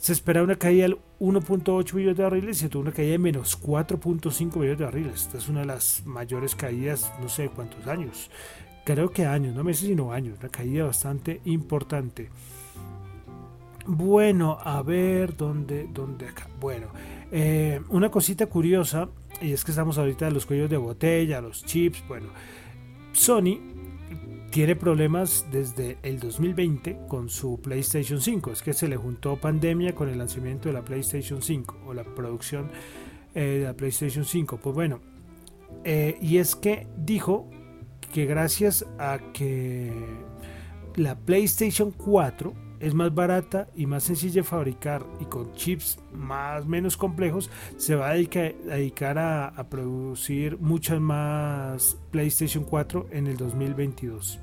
se 0.00 0.14
esperaba 0.14 0.44
una 0.44 0.56
caída 0.56 0.84
del 0.84 0.98
1.8 1.20 1.92
millones 1.92 2.16
de 2.16 2.22
barriles 2.22 2.56
y 2.56 2.60
se 2.60 2.68
tuvo 2.70 2.82
una 2.82 2.92
caída 2.92 3.12
de 3.12 3.18
menos 3.18 3.60
4.5 3.60 4.56
millones 4.56 4.78
de 4.78 4.84
barriles. 4.86 5.14
Esta 5.26 5.36
es 5.36 5.48
una 5.50 5.60
de 5.60 5.66
las 5.66 6.06
mayores 6.06 6.54
caídas, 6.54 7.12
no 7.20 7.28
sé 7.28 7.50
cuántos 7.50 7.86
años. 7.86 8.30
Creo 8.86 9.10
que 9.10 9.26
años, 9.26 9.54
no 9.54 9.62
meses 9.62 9.86
sino 9.86 10.10
años. 10.10 10.38
Una 10.40 10.48
caída 10.48 10.86
bastante 10.86 11.42
importante. 11.44 12.30
Bueno, 13.84 14.56
a 14.62 14.80
ver, 14.82 15.36
¿dónde, 15.36 15.86
dónde 15.92 16.28
acá? 16.28 16.48
Bueno, 16.58 16.86
eh, 17.30 17.82
una 17.90 18.10
cosita 18.10 18.46
curiosa, 18.46 19.10
y 19.42 19.52
es 19.52 19.64
que 19.66 19.72
estamos 19.72 19.98
ahorita 19.98 20.24
de 20.24 20.30
los 20.30 20.46
cuellos 20.46 20.70
de 20.70 20.78
botella, 20.78 21.42
los 21.42 21.62
chips, 21.62 22.02
bueno, 22.08 22.28
Sony 23.12 23.69
tiene 24.50 24.74
problemas 24.74 25.46
desde 25.52 25.98
el 26.02 26.18
2020 26.18 27.02
con 27.08 27.28
su 27.28 27.60
PlayStation 27.60 28.20
5. 28.20 28.50
Es 28.50 28.62
que 28.62 28.72
se 28.72 28.88
le 28.88 28.96
juntó 28.96 29.36
pandemia 29.36 29.94
con 29.94 30.08
el 30.08 30.18
lanzamiento 30.18 30.68
de 30.68 30.74
la 30.74 30.82
PlayStation 30.82 31.40
5 31.40 31.82
o 31.86 31.94
la 31.94 32.04
producción 32.04 32.70
eh, 33.34 33.58
de 33.60 33.64
la 33.64 33.74
PlayStation 33.74 34.24
5. 34.24 34.58
Pues 34.58 34.74
bueno, 34.74 35.00
eh, 35.84 36.18
y 36.20 36.38
es 36.38 36.56
que 36.56 36.88
dijo 36.96 37.48
que 38.12 38.26
gracias 38.26 38.84
a 38.98 39.20
que 39.32 39.92
la 40.96 41.16
PlayStation 41.16 41.92
4 41.92 42.52
es 42.80 42.94
más 42.94 43.14
barata 43.14 43.68
y 43.76 43.86
más 43.86 44.04
sencilla 44.04 44.36
de 44.36 44.42
fabricar 44.42 45.06
y 45.20 45.26
con 45.26 45.52
chips 45.52 45.98
más 46.12 46.66
menos 46.66 46.96
complejos, 46.96 47.50
se 47.76 47.94
va 47.94 48.10
a 48.10 48.14
dedicar, 48.14 49.18
a, 49.18 49.66
producir 49.68 50.58
muchas 50.58 51.00
más 51.00 51.98
PlayStation 52.10 52.64
4 52.64 53.08
en 53.12 53.26
el 53.26 53.36
2022. 53.36 54.40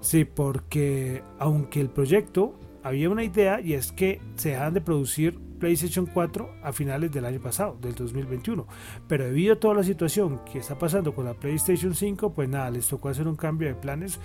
Sí, 0.00 0.24
porque 0.24 1.22
aunque 1.38 1.80
el 1.80 1.90
proyecto 1.90 2.58
había 2.82 3.10
una 3.10 3.22
idea 3.22 3.60
y 3.60 3.74
es 3.74 3.92
que 3.92 4.20
se 4.34 4.50
dejan 4.50 4.74
de 4.74 4.80
producir 4.80 5.38
PlayStation 5.60 6.06
4 6.06 6.56
a 6.62 6.72
finales 6.72 7.12
del 7.12 7.26
año 7.26 7.38
pasado, 7.38 7.76
del 7.80 7.94
2021. 7.94 8.66
Pero 9.06 9.24
debido 9.24 9.54
a 9.54 9.60
toda 9.60 9.74
la 9.74 9.84
situación 9.84 10.40
que 10.50 10.58
está 10.58 10.78
pasando 10.78 11.14
con 11.14 11.26
la 11.26 11.34
PlayStation 11.34 11.94
5, 11.94 12.32
pues 12.32 12.48
nada, 12.48 12.70
les 12.70 12.88
tocó 12.88 13.10
hacer 13.10 13.28
un 13.28 13.36
cambio 13.36 13.68
de 13.68 13.74
planes 13.74 14.18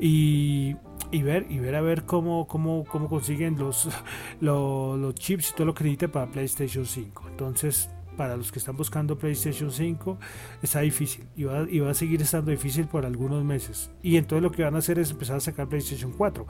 y, 0.00 0.74
ver 1.22 1.46
y 1.48 1.58
ver 1.58 1.74
a 1.74 1.80
ver 1.80 2.04
cómo, 2.04 2.46
cómo, 2.46 2.84
cómo 2.84 3.08
consiguen 3.08 3.58
los, 3.58 3.88
los, 4.40 5.14
chips 5.14 5.50
y 5.50 5.54
todo 5.54 5.66
lo 5.66 5.74
que 5.74 5.84
necesita 5.84 6.08
para 6.08 6.30
PlayStation 6.30 6.84
5. 6.84 7.24
Entonces, 7.30 7.90
para 8.16 8.36
los 8.36 8.50
que 8.50 8.58
están 8.58 8.76
buscando 8.76 9.16
PlayStation 9.16 9.70
5 9.70 10.18
está 10.60 10.80
difícil 10.80 11.24
y 11.36 11.44
va, 11.44 11.66
y 11.70 11.78
va, 11.78 11.90
a 11.90 11.94
seguir 11.94 12.20
estando 12.20 12.50
difícil 12.50 12.86
por 12.86 13.06
algunos 13.06 13.44
meses. 13.44 13.90
Y 14.02 14.16
entonces 14.16 14.42
lo 14.42 14.50
que 14.50 14.64
van 14.64 14.74
a 14.74 14.78
hacer 14.78 14.98
es 14.98 15.10
empezar 15.10 15.36
a 15.36 15.40
sacar 15.40 15.68
PlayStation 15.68 16.12
4. 16.12 16.46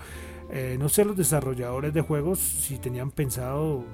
Eh, 0.50 0.76
no 0.80 0.88
sé 0.88 1.04
los 1.04 1.16
desarrolladores 1.16 1.92
de 1.92 2.00
juegos 2.00 2.38
si 2.38 2.78
tenían 2.78 3.10
pensado, 3.10 3.84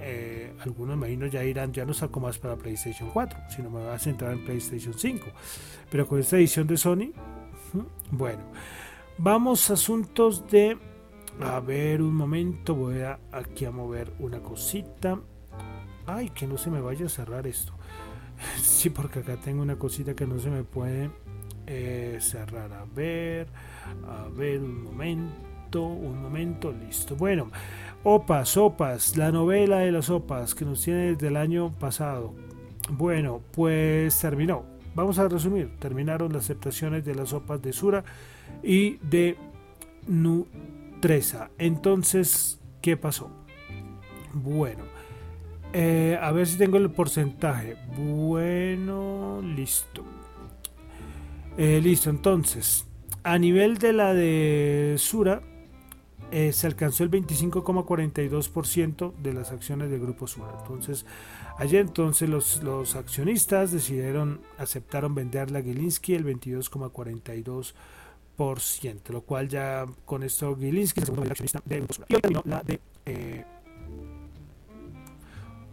eh, 0.00 0.52
algunos 0.60 0.96
imagino 0.96 1.26
ya 1.26 1.42
irán, 1.44 1.72
ya 1.72 1.86
no 1.86 1.94
saco 1.94 2.20
más 2.20 2.38
para 2.38 2.56
PlayStation 2.56 3.08
4, 3.10 3.38
sino 3.48 3.70
me 3.70 3.80
voy 3.80 3.88
a 3.88 3.98
centrar 3.98 4.32
en 4.32 4.44
PlayStation 4.44 4.92
5. 4.92 5.26
Pero 5.90 6.06
con 6.06 6.20
esta 6.20 6.36
edición 6.36 6.66
de 6.66 6.76
Sony, 6.76 7.12
bueno. 8.10 8.42
Vamos 9.18 9.70
a 9.70 9.74
asuntos 9.74 10.48
de... 10.50 10.76
A 11.40 11.60
ver, 11.60 12.02
un 12.02 12.14
momento, 12.14 12.74
voy 12.74 13.00
a 13.00 13.18
aquí 13.32 13.64
a 13.64 13.70
mover 13.70 14.12
una 14.18 14.40
cosita. 14.40 15.20
Ay, 16.06 16.30
que 16.30 16.46
no 16.46 16.58
se 16.58 16.70
me 16.70 16.80
vaya 16.80 17.06
a 17.06 17.08
cerrar 17.08 17.46
esto. 17.46 17.72
Sí, 18.60 18.90
porque 18.90 19.20
acá 19.20 19.36
tengo 19.36 19.62
una 19.62 19.76
cosita 19.76 20.14
que 20.14 20.26
no 20.26 20.38
se 20.38 20.50
me 20.50 20.64
puede 20.64 21.10
eh, 21.66 22.18
cerrar. 22.20 22.72
A 22.72 22.84
ver, 22.84 23.46
a 24.06 24.28
ver, 24.28 24.60
un 24.60 24.82
momento, 24.82 25.82
un 25.82 26.20
momento, 26.20 26.72
listo. 26.72 27.14
Bueno, 27.14 27.50
Opas, 28.02 28.56
Opas, 28.56 29.16
la 29.16 29.30
novela 29.30 29.78
de 29.78 29.92
las 29.92 30.10
Opas 30.10 30.54
que 30.54 30.64
nos 30.64 30.82
tiene 30.82 31.12
desde 31.12 31.28
el 31.28 31.36
año 31.36 31.72
pasado. 31.78 32.34
Bueno, 32.90 33.40
pues 33.52 34.18
terminó. 34.20 34.73
Vamos 34.94 35.18
a 35.18 35.28
resumir. 35.28 35.70
Terminaron 35.78 36.32
las 36.32 36.44
aceptaciones 36.44 37.04
de 37.04 37.14
las 37.14 37.32
Opas 37.32 37.60
de 37.62 37.72
Sura 37.72 38.04
y 38.62 38.96
de 38.98 39.36
Nutresa. 40.06 41.50
Entonces, 41.58 42.60
¿qué 42.80 42.96
pasó? 42.96 43.30
Bueno, 44.32 44.84
eh, 45.72 46.18
a 46.20 46.30
ver 46.32 46.46
si 46.46 46.56
tengo 46.56 46.76
el 46.76 46.90
porcentaje. 46.90 47.76
Bueno, 47.96 49.40
listo. 49.42 50.04
Eh, 51.56 51.80
listo, 51.82 52.10
entonces, 52.10 52.86
a 53.22 53.38
nivel 53.38 53.78
de 53.78 53.92
la 53.92 54.12
de 54.12 54.96
Sura, 54.98 55.40
eh, 56.32 56.52
se 56.52 56.66
alcanzó 56.66 57.04
el 57.04 57.10
25,42% 57.10 59.14
de 59.22 59.32
las 59.32 59.52
acciones 59.52 59.90
del 59.90 60.00
grupo 60.00 60.26
Sura. 60.26 60.52
Entonces, 60.62 61.06
ayer 61.58 61.80
entonces 61.80 62.28
los, 62.28 62.62
los 62.62 62.94
accionistas 62.96 63.72
decidieron, 63.72 64.40
aceptaron 64.58 65.14
venderle 65.14 65.58
a 65.58 65.62
Gilinski 65.62 66.14
el 66.14 66.24
22,42%, 66.24 69.10
lo 69.10 69.22
cual 69.22 69.48
ya 69.48 69.86
con 70.04 70.22
esto 70.22 70.54
Gilinski 70.56 71.00
es 71.02 71.08
el 71.08 71.30
accionista 71.30 71.62
Sura. 71.90 72.06
Y 72.08 72.14
hoy 72.14 72.20
terminó 72.20 72.42
la 72.44 72.62
de... 72.62 72.80
Eh, 73.06 73.44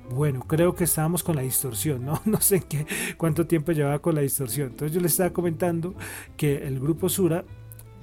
bueno, 0.10 0.42
creo 0.42 0.76
que 0.76 0.84
estábamos 0.84 1.24
con 1.24 1.38
la 1.38 1.42
distorsión, 1.42 2.06
¿no? 2.06 2.22
No 2.26 2.42
sé 2.42 2.62
qué, 2.62 2.86
cuánto 3.18 3.48
tiempo 3.48 3.72
llevaba 3.72 4.00
con 4.00 4.16
la 4.16 4.22
distorsión. 4.22 4.70
Entonces 4.70 4.94
yo 4.94 5.02
les 5.02 5.14
estaba 5.14 5.32
comentando 5.32 5.96
que 6.36 6.68
el 6.68 6.80
grupo 6.80 7.08
Sura 7.08 7.46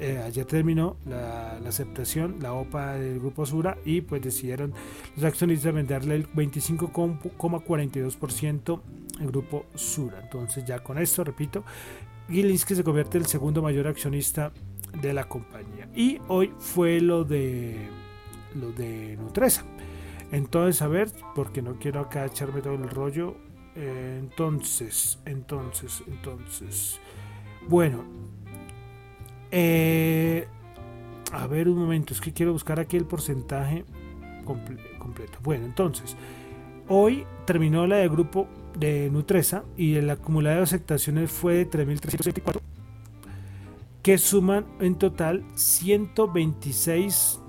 eh, 0.01 0.45
terminó 0.47 0.97
la, 1.07 1.57
aceptación, 1.67 2.37
la 2.41 2.53
OPA 2.53 2.93
del 2.95 3.19
grupo 3.19 3.45
Sura 3.47 3.77
y 3.85 4.01
pues 4.01 4.23
decidieron 4.23 4.73
los 5.17 5.25
accionistas 5.25 5.75
venderle 5.75 6.15
el 6.15 6.33
25,42% 6.33 8.81
al 9.21 9.27
grupo 9.27 9.67
Sura. 9.75 10.21
Entonces 10.23 10.65
ya 10.65 10.79
con 10.81 10.99
esto, 10.99 11.25
repito, 11.25 11.65
Gilinski 12.29 12.75
se 12.75 12.85
convierte 12.85 13.19
en 13.19 13.25
el 13.25 13.29
segundo 13.29 13.61
mayor 13.63 13.87
accionista 13.87 14.53
de 15.01 15.13
la 15.13 15.29
compañía. 15.29 15.89
Y 15.95 16.19
hoy 16.29 16.53
fue 16.59 17.01
lo 17.01 17.25
de 17.25 17.89
lo 18.55 18.73
de 18.73 19.17
Nutresa. 19.17 19.65
Entonces, 20.31 20.83
a 20.83 20.89
ver, 20.89 21.11
porque 21.35 21.63
no 21.63 21.79
quiero 21.79 22.01
acá 22.01 22.27
echarme 22.27 22.61
todo 22.61 22.75
el 22.75 22.91
rollo. 22.91 23.37
Eh, 23.75 24.19
entonces, 24.21 25.19
entonces, 25.25 26.03
entonces. 26.07 27.01
Bueno, 27.69 28.05
eh, 29.51 30.47
a 31.33 31.47
ver 31.47 31.69
un 31.69 31.79
momento, 31.79 32.15
es 32.15 32.21
que 32.21 32.33
quiero 32.33 32.53
buscar 32.53 32.81
aquí 32.81 32.97
el 32.97 33.05
porcentaje 33.05 33.85
completo. 34.45 35.39
Bueno, 35.43 35.67
entonces, 35.67 36.17
hoy 36.89 37.25
terminó 37.45 37.87
la 37.87 37.97
de 37.97 38.09
grupo 38.09 38.49
de 38.79 39.11
Nutresa 39.11 39.65
y 39.77 39.97
el 39.97 40.09
acumulado 40.11 40.57
de 40.57 40.63
aceptaciones 40.63 41.31
fue 41.31 41.55
de 41.55 41.71
3.374, 41.71 42.61
que 44.03 44.19
suman 44.19 44.67
en 44.81 44.95
total 44.95 45.45
126 45.55 47.41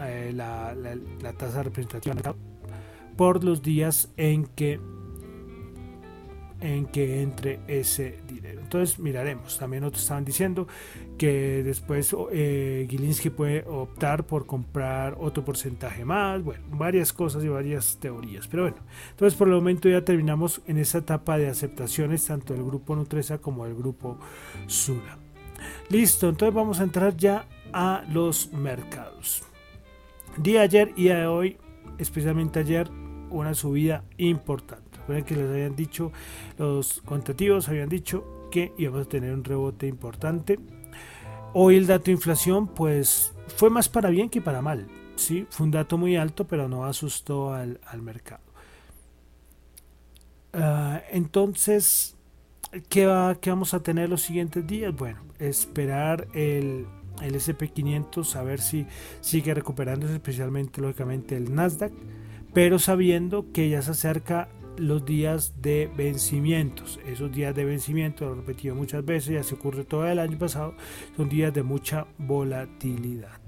eh, 0.00 0.32
la, 0.34 0.74
tasa 1.36 1.62
representativa 1.62 2.34
por 3.16 3.42
los 3.44 3.62
días 3.62 4.10
en 4.16 4.46
que 4.46 4.80
en 6.60 6.86
que 6.86 7.22
entre 7.22 7.60
ese 7.68 8.18
dinero. 8.26 8.60
Entonces 8.60 8.98
miraremos. 8.98 9.58
También 9.58 9.84
otros 9.84 10.02
estaban 10.02 10.24
diciendo 10.24 10.66
que 11.16 11.62
después 11.62 12.14
eh, 12.32 12.88
puede 13.36 13.64
optar 13.66 14.24
por 14.26 14.46
comprar 14.46 15.16
otro 15.20 15.44
porcentaje 15.44 16.04
más. 16.04 16.42
Bueno, 16.42 16.64
varias 16.70 17.12
cosas 17.12 17.44
y 17.44 17.48
varias 17.48 17.98
teorías. 18.00 18.48
Pero 18.48 18.64
bueno, 18.64 18.78
entonces 19.10 19.38
por 19.38 19.48
el 19.48 19.54
momento 19.54 19.88
ya 19.88 20.04
terminamos 20.04 20.60
en 20.66 20.78
esa 20.78 20.98
etapa 20.98 21.38
de 21.38 21.48
aceptaciones 21.48 22.26
tanto 22.26 22.54
del 22.54 22.64
grupo 22.64 22.96
Nutresa 22.96 23.38
como 23.38 23.64
del 23.64 23.74
grupo 23.74 24.18
Sura. 24.66 25.18
Listo, 25.90 26.28
entonces 26.28 26.54
vamos 26.54 26.80
a 26.80 26.84
entrar 26.84 27.16
ya 27.16 27.46
a 27.72 28.04
los 28.10 28.52
mercados. 28.52 29.47
Día 30.38 30.62
ayer 30.62 30.92
y 30.94 31.08
de 31.08 31.26
hoy, 31.26 31.56
especialmente 31.98 32.60
ayer, 32.60 32.88
una 33.30 33.54
subida 33.54 34.04
importante. 34.18 34.98
Recuerden 34.98 35.24
que 35.24 35.36
les 35.36 35.50
habían 35.50 35.74
dicho, 35.74 36.12
los 36.58 37.02
cuantitativos 37.02 37.68
habían 37.68 37.88
dicho 37.88 38.48
que 38.52 38.72
íbamos 38.78 39.06
a 39.06 39.08
tener 39.08 39.34
un 39.34 39.42
rebote 39.42 39.88
importante. 39.88 40.60
Hoy 41.54 41.76
el 41.76 41.88
dato 41.88 42.04
de 42.04 42.12
inflación, 42.12 42.68
pues 42.68 43.34
fue 43.56 43.68
más 43.68 43.88
para 43.88 44.10
bien 44.10 44.30
que 44.30 44.40
para 44.40 44.62
mal. 44.62 44.86
¿sí? 45.16 45.44
Fue 45.50 45.64
un 45.66 45.72
dato 45.72 45.98
muy 45.98 46.16
alto, 46.16 46.46
pero 46.46 46.68
no 46.68 46.84
asustó 46.84 47.52
al, 47.52 47.80
mercado. 48.00 48.42
Ah, 50.52 51.02
entonces, 51.10 52.16
¿qué, 52.88 53.06
va, 53.06 53.34
¿qué 53.40 53.50
vamos 53.50 53.74
a 53.74 53.82
tener 53.82 54.08
los 54.08 54.22
siguientes 54.22 54.64
días? 54.66 54.94
Bueno, 54.94 55.20
esperar 55.40 56.28
el 56.32 56.86
el 57.22 57.34
SP500 57.34 58.36
a 58.36 58.42
ver 58.42 58.60
si 58.60 58.86
sigue 59.20 59.54
recuperándose, 59.54 60.14
especialmente 60.14 60.80
lógicamente 60.80 61.36
el 61.36 61.54
Nasdaq, 61.54 61.92
pero 62.54 62.78
sabiendo 62.78 63.52
que 63.52 63.68
ya 63.68 63.82
se 63.82 63.92
acerca 63.92 64.48
los 64.78 65.04
días 65.04 65.54
de 65.60 65.90
vencimientos. 65.96 67.00
Esos 67.06 67.32
días 67.32 67.54
de 67.54 67.64
vencimiento, 67.64 68.26
lo 68.26 68.32
he 68.32 68.36
repetido 68.36 68.74
muchas 68.74 69.04
veces, 69.04 69.34
ya 69.34 69.42
se 69.42 69.54
ocurre 69.54 69.84
todo 69.84 70.06
el 70.06 70.18
año 70.18 70.38
pasado, 70.38 70.74
son 71.16 71.28
días 71.28 71.52
de 71.52 71.62
mucha 71.62 72.06
volatilidad. 72.18 73.40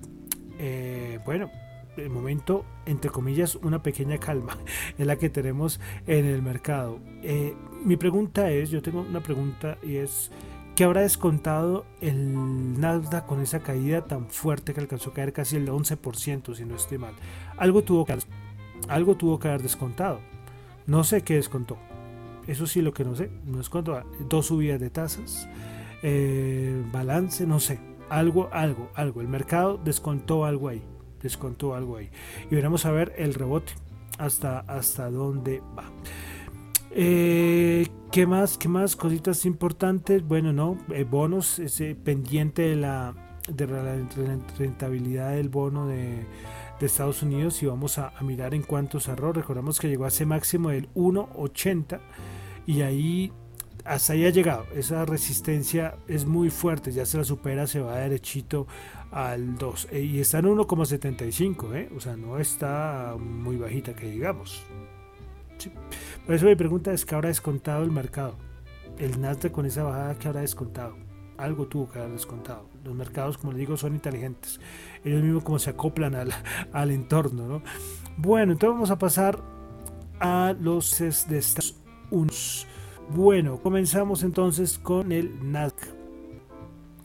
Eh, 0.59 1.19
bueno, 1.25 1.51
de 1.97 2.09
momento, 2.09 2.65
entre 2.87 3.11
comillas, 3.11 3.57
una 3.57 3.83
pequeña 3.83 4.19
calma 4.19 4.59
en 4.99 5.07
la 5.07 5.17
que 5.17 5.31
tenemos 5.31 5.81
en 6.07 6.27
el 6.27 6.43
mercado. 6.43 7.01
Eh, 7.23 7.55
mi 7.85 7.97
pregunta 7.97 8.51
es, 8.51 8.71
yo 8.71 8.83
tengo 8.83 9.01
una 9.01 9.21
pregunta 9.21 9.79
y 9.83 9.97
es, 9.97 10.31
¿Qué 10.81 10.85
habrá 10.85 11.03
descontado 11.03 11.85
el 12.01 12.81
Nasdaq 12.81 13.27
con 13.27 13.43
esa 13.43 13.61
caída 13.61 14.07
tan 14.07 14.31
fuerte 14.31 14.73
que 14.73 14.81
alcanzó 14.81 15.11
a 15.11 15.13
caer 15.13 15.35
casi 15.35 15.57
el 15.57 15.69
11%, 15.69 16.55
si 16.55 16.65
no 16.65 16.75
estoy 16.75 16.97
mal? 16.97 17.13
Algo 17.59 17.83
tuvo 17.83 18.07
que, 18.07 18.17
algo 18.89 19.15
tuvo 19.15 19.39
que 19.39 19.49
haber 19.49 19.61
descontado. 19.61 20.21
No 20.87 21.05
sé 21.05 21.21
qué 21.21 21.35
descontó. 21.35 21.77
Eso 22.47 22.67
sí 22.67 22.81
lo 22.81 22.95
que 22.95 23.05
no 23.05 23.15
sé. 23.15 23.31
No 23.45 23.59
descontó 23.59 24.03
dos 24.27 24.47
subidas 24.47 24.81
de 24.81 24.89
tasas, 24.89 25.47
eh, 26.03 26.83
balance, 26.91 27.47
no 27.47 27.61
sé. 27.61 27.79
Algo, 28.09 28.49
algo, 28.51 28.91
algo. 28.95 29.21
El 29.21 29.29
mercado 29.29 29.79
descontó 29.85 30.47
algo 30.47 30.69
ahí. 30.69 30.83
Descontó 31.23 31.75
algo 31.75 31.99
ahí. 31.99 32.09
Y 32.51 32.55
veremos 32.55 32.87
a 32.87 32.91
ver 32.91 33.13
el 33.19 33.35
rebote. 33.35 33.75
hasta, 34.17 34.61
hasta 34.61 35.11
dónde 35.11 35.61
va. 35.79 35.85
Eh, 36.91 37.87
¿Qué 38.11 38.27
más? 38.27 38.59
¿Qué 38.59 38.69
más? 38.69 38.97
Cositas 38.97 39.45
importantes. 39.47 40.27
Bueno, 40.27 40.53
no, 40.53 40.77
eh, 40.93 41.05
bonos, 41.05 41.61
ese 41.61 41.95
pendiente 41.95 42.63
de 42.63 42.77
la, 42.77 43.15
rentabilidad 44.59 45.31
del 45.33 45.49
bono 45.49 45.87
de, 45.87 46.27
Estados 46.81 47.23
Unidos 47.23 47.63
y 47.63 47.67
vamos 47.67 47.99
a, 47.99 48.13
mirar 48.23 48.55
en 48.55 48.63
cuánto 48.63 49.01
cerró. 49.01 49.33
Recordamos 49.33 49.79
que 49.79 49.89
llegó 49.89 50.07
a 50.07 50.09
ese 50.09 50.25
máximo 50.25 50.71
del 50.71 50.93
1.80 50.95 52.01
y 52.67 52.81
ahí 52.81 53.33
hasta 53.85 54.15
ahí 54.15 54.25
ha 54.25 54.31
llegado. 54.31 54.67
Esa 54.75 55.05
resistencia 55.05 55.99
es 56.09 56.25
muy 56.25 56.51
fuerte, 56.51 56.91
ya 56.91 57.05
se 57.05 57.19
la 57.19 57.25
supera, 57.25 57.67
se 57.67 57.81
va 57.81 57.99
derechito 57.99 58.67
al 59.11 59.57
2 59.57 59.89
eh, 59.93 60.01
y 60.01 60.21
está 60.21 60.39
en 60.39 60.47
1,75, 60.47 61.75
¿eh? 61.75 61.91
o 61.95 62.01
sea, 62.01 62.17
no 62.17 62.39
está 62.39 63.15
muy 63.19 63.57
bajita 63.57 63.95
que 63.95 64.11
digamos. 64.11 64.65
Por 66.27 66.35
eso 66.35 66.47
mi 66.47 66.55
pregunta 66.57 66.93
es: 66.93 67.05
¿qué 67.05 67.15
habrá 67.15 67.29
descontado 67.29 67.83
el 67.83 67.91
mercado? 67.91 68.37
El 68.99 69.21
Nasdaq 69.21 69.53
con 69.53 69.67
esa 69.67 69.83
bajada, 69.83 70.15
¿qué 70.19 70.29
habrá 70.29 70.41
descontado? 70.41 70.97
Algo 71.37 71.67
tuvo 71.67 71.91
que 71.91 71.99
haber 71.99 72.13
descontado. 72.13 72.69
Los 72.85 72.95
mercados, 72.95 73.39
como 73.39 73.53
les 73.53 73.61
digo, 73.61 73.77
son 73.77 73.95
inteligentes. 73.95 74.61
Ellos 75.05 75.23
mismos 75.23 75.43
como 75.43 75.59
se 75.59 75.71
acoplan 75.71 76.15
al, 76.15 76.31
al 76.73 76.91
entorno. 76.91 77.47
¿no? 77.47 77.63
Bueno, 78.17 78.53
entonces 78.53 78.75
vamos 78.75 78.91
a 78.91 78.99
pasar 78.99 79.41
a 80.19 80.55
los 80.61 80.99
de 80.99 81.39
Estados 81.39 81.77
Unidos. 82.11 82.67
Bueno, 83.11 83.59
comenzamos 83.61 84.23
entonces 84.23 84.79
con 84.79 85.13
el 85.13 85.51
Nasdaq. 85.51 85.89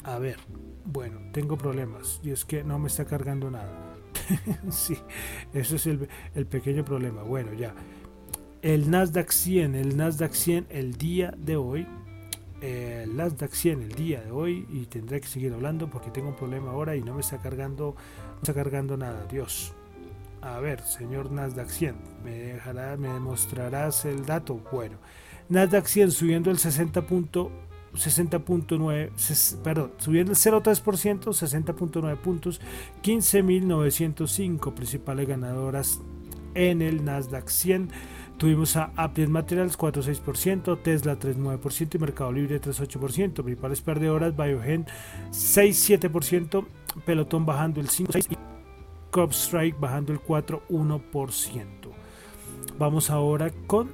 A 0.03 0.19
ver, 0.19 0.37
bueno, 0.85 1.19
tengo 1.31 1.57
problemas 1.57 2.19
y 2.23 2.29
es 2.29 2.45
que 2.45 2.63
no 2.63 2.77
me 2.77 2.87
está 2.87 3.05
cargando 3.05 3.49
nada. 3.49 3.95
sí, 4.69 4.97
eso 5.53 5.75
es 5.77 5.87
el, 5.87 6.07
el 6.35 6.45
pequeño 6.45 6.85
problema. 6.85 7.23
Bueno, 7.23 7.53
ya 7.53 7.73
el 8.65 8.89
Nasdaq 8.89 9.31
100, 9.31 9.75
el 9.75 9.95
Nasdaq 9.95 10.33
100 10.33 10.65
el 10.71 10.97
día 10.97 11.31
de 11.37 11.55
hoy, 11.55 11.85
el 12.61 13.15
Nasdaq 13.15 13.51
100 13.51 13.83
el 13.83 13.91
día 13.91 14.21
de 14.21 14.31
hoy 14.31 14.65
y 14.71 14.87
tendré 14.87 15.21
que 15.21 15.27
seguir 15.27 15.53
hablando 15.53 15.87
porque 15.87 16.09
tengo 16.09 16.29
un 16.29 16.35
problema 16.35 16.71
ahora 16.71 16.95
y 16.95 17.03
no 17.03 17.13
me 17.13 17.21
está 17.21 17.37
cargando, 17.37 17.95
no 18.27 18.39
está 18.41 18.55
cargando 18.55 18.97
nada, 18.97 19.27
Dios. 19.27 19.71
A 20.41 20.59
ver, 20.59 20.81
señor 20.81 21.31
Nasdaq 21.31 21.69
100, 21.69 21.95
me 22.23 22.31
dejará, 22.31 22.97
me 22.97 23.09
demostrarás 23.09 24.03
el 24.05 24.25
dato. 24.25 24.59
Bueno, 24.71 24.97
Nasdaq 25.47 25.85
100 25.85 26.09
subiendo 26.09 26.49
el 26.49 26.57
60 26.57 27.05
60.9, 27.05 29.61
perdón, 29.61 29.91
subiendo 29.99 30.31
el 30.31 30.39
0.3%, 30.39 31.21
60.9 31.21 32.17
puntos, 32.17 32.59
15.905 33.03 34.73
principales 34.73 35.27
ganadoras 35.27 36.01
en 36.55 36.81
el 36.81 37.05
Nasdaq 37.05 37.49
100 37.49 37.89
Tuvimos 38.37 38.75
a 38.75 38.91
Apple 38.95 39.27
Materials 39.27 39.77
4.6%, 39.77 40.81
Tesla 40.81 41.17
3.9% 41.17 41.95
y 41.95 41.97
Mercado 41.99 42.31
Libre 42.33 42.59
3.8%. 42.59 43.43
Principales 43.43 43.81
perdedoras, 43.81 44.35
Biogen 44.35 44.85
6.7%, 45.31 46.65
Pelotón 47.05 47.45
bajando 47.45 47.79
el 47.79 47.87
5.6% 47.87 48.31
y 48.31 48.37
CrowdStrike 49.11 49.79
bajando 49.79 50.11
el 50.11 50.19
4.1%. 50.19 51.61
Vamos 52.77 53.09
ahora 53.09 53.51
con 53.67 53.91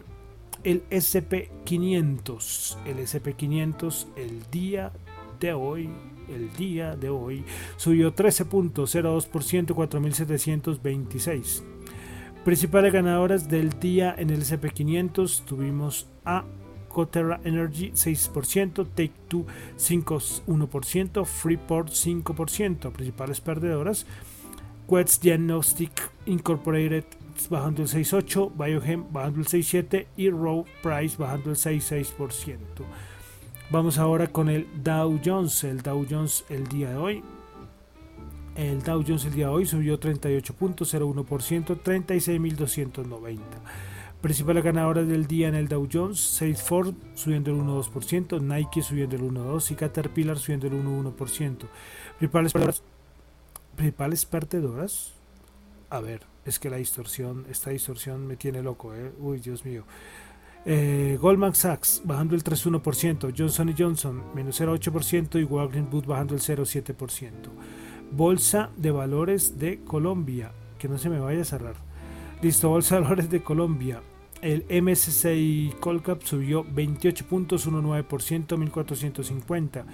el 0.63 0.83
SP500. 0.89 2.77
El 2.85 2.97
SP500 2.97 4.07
el 4.15 4.41
día 4.49 4.91
de 5.39 5.53
hoy 5.53 5.89
el 6.29 6.53
día 6.53 6.95
de 6.95 7.09
hoy 7.09 7.43
subió 7.77 8.15
13.02%, 8.15 9.75
4.726. 9.75 11.63
Principales 12.43 12.91
ganadoras 12.91 13.49
del 13.49 13.69
día 13.79 14.15
en 14.17 14.31
el 14.31 14.41
SP500 14.41 15.45
tuvimos 15.45 16.07
a 16.25 16.43
Coterra 16.87 17.39
Energy 17.43 17.91
6%, 17.91 18.87
Take 18.95 19.13
Two 19.27 19.45
5.1%, 19.77 21.23
Freeport 21.23 21.89
5%. 21.89 22.91
Principales 22.91 23.41
perdedoras, 23.41 24.07
Quets 24.89 25.21
Diagnostic 25.21 25.91
Incorporated 26.25 27.05
bajando 27.47 27.83
el 27.83 27.87
6.8%, 27.87 28.51
Biogen 28.55 29.05
bajando 29.13 29.41
el 29.41 29.45
6.7% 29.45 30.07
y 30.17 30.31
Row 30.31 30.65
Price 30.81 31.17
bajando 31.17 31.51
el 31.51 31.57
6.6%. 31.57 32.57
Vamos 33.69 33.99
ahora 33.99 34.25
con 34.25 34.49
el 34.49 34.67
Dow 34.83 35.19
Jones. 35.23 35.63
El 35.63 35.83
Dow 35.83 36.07
Jones 36.09 36.43
el 36.49 36.67
día 36.67 36.89
de 36.89 36.97
hoy 36.97 37.23
el 38.55 38.81
Dow 38.81 39.03
Jones 39.05 39.25
el 39.25 39.33
día 39.33 39.47
de 39.47 39.53
hoy 39.53 39.65
subió 39.65 39.99
38.01%, 39.99 41.81
36.290. 41.81 43.39
Principales 44.21 44.63
ganadoras 44.63 45.07
del 45.07 45.25
día 45.25 45.47
en 45.47 45.55
el 45.55 45.67
Dow 45.67 45.87
Jones, 45.91 46.19
Salesforce 46.19 46.93
subiendo 47.15 47.51
el 47.51 47.57
1.2%, 47.57 48.39
Nike 48.41 48.83
subiendo 48.83 49.15
el 49.15 49.23
1.2% 49.23 49.71
y 49.71 49.75
Caterpillar 49.75 50.37
subiendo 50.37 50.67
el 50.67 50.73
1.1%. 50.73 51.67
Principales 52.19 52.53
principales 53.75 54.25
perdedoras, 54.25 55.13
a 55.89 55.99
ver, 56.01 56.21
es 56.45 56.59
que 56.59 56.69
la 56.69 56.77
distorsión, 56.77 57.45
esta 57.49 57.71
distorsión 57.71 58.27
me 58.27 58.35
tiene 58.35 58.61
loco, 58.61 58.93
¿eh? 58.93 59.11
uy 59.19 59.39
Dios 59.39 59.65
mío. 59.65 59.85
Eh, 60.65 61.17
Goldman 61.19 61.55
Sachs 61.55 62.03
bajando 62.05 62.35
el 62.35 62.43
3.1%, 62.43 63.33
Johnson 63.35 63.73
Johnson 63.75 64.23
menos 64.35 64.61
0.8% 64.61 65.41
y 65.41 65.43
Walgreens 65.45 65.89
Boots 65.89 66.07
bajando 66.07 66.35
el 66.35 66.41
0.7%. 66.41 67.31
Bolsa 68.11 68.69
de 68.77 68.91
Valores 68.91 69.59
de 69.59 69.79
Colombia. 69.83 70.51
Que 70.77 70.87
no 70.87 70.97
se 70.97 71.09
me 71.09 71.19
vaya 71.19 71.41
a 71.41 71.45
cerrar. 71.45 71.75
Listo, 72.41 72.69
Bolsa 72.69 72.95
de 72.95 73.01
Valores 73.01 73.29
de 73.29 73.41
Colombia. 73.43 74.01
El 74.41 74.65
MSCI 74.81 75.75
Colcap 75.79 76.23
subió 76.23 76.65
28.19%, 76.65 78.57
1450. 78.57 79.85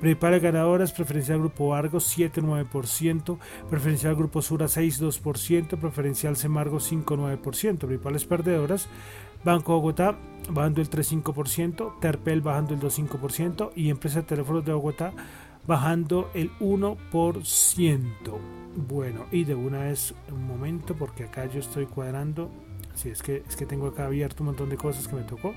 Prepara 0.00 0.38
ganadoras, 0.38 0.92
preferencial 0.92 1.40
Grupo 1.40 1.74
Argos 1.74 2.16
7.9%, 2.16 3.38
preferencial 3.68 4.14
Grupo 4.14 4.42
Sura 4.42 4.66
6.2%, 4.66 5.76
preferencial 5.80 6.36
Semargo 6.36 6.76
5.9%. 6.78 7.78
Principales 7.78 8.24
perdedoras, 8.24 8.88
Banco 9.44 9.72
Bogotá 9.72 10.16
bajando 10.50 10.80
el 10.80 10.88
3.5%, 10.88 11.98
Terpel 11.98 12.40
bajando 12.42 12.74
el 12.74 12.80
2.5% 12.80 13.72
y 13.74 13.90
Empresa 13.90 14.22
Teléfonos 14.22 14.64
de 14.64 14.72
Bogotá 14.72 15.12
bajando 15.66 16.30
el 16.34 16.50
1%. 16.58 18.02
Bueno, 18.76 19.26
y 19.32 19.44
de 19.44 19.54
una 19.54 19.80
vez 19.80 20.14
un 20.30 20.46
momento 20.46 20.94
porque 20.94 21.24
acá 21.24 21.46
yo 21.46 21.60
estoy 21.60 21.86
cuadrando. 21.86 22.50
Si 22.94 23.10
es 23.10 23.22
que 23.22 23.42
es 23.46 23.56
que 23.56 23.66
tengo 23.66 23.86
acá 23.88 24.06
abierto 24.06 24.42
un 24.42 24.46
montón 24.46 24.68
de 24.68 24.76
cosas 24.76 25.08
que 25.08 25.16
me 25.16 25.22
tocó. 25.22 25.54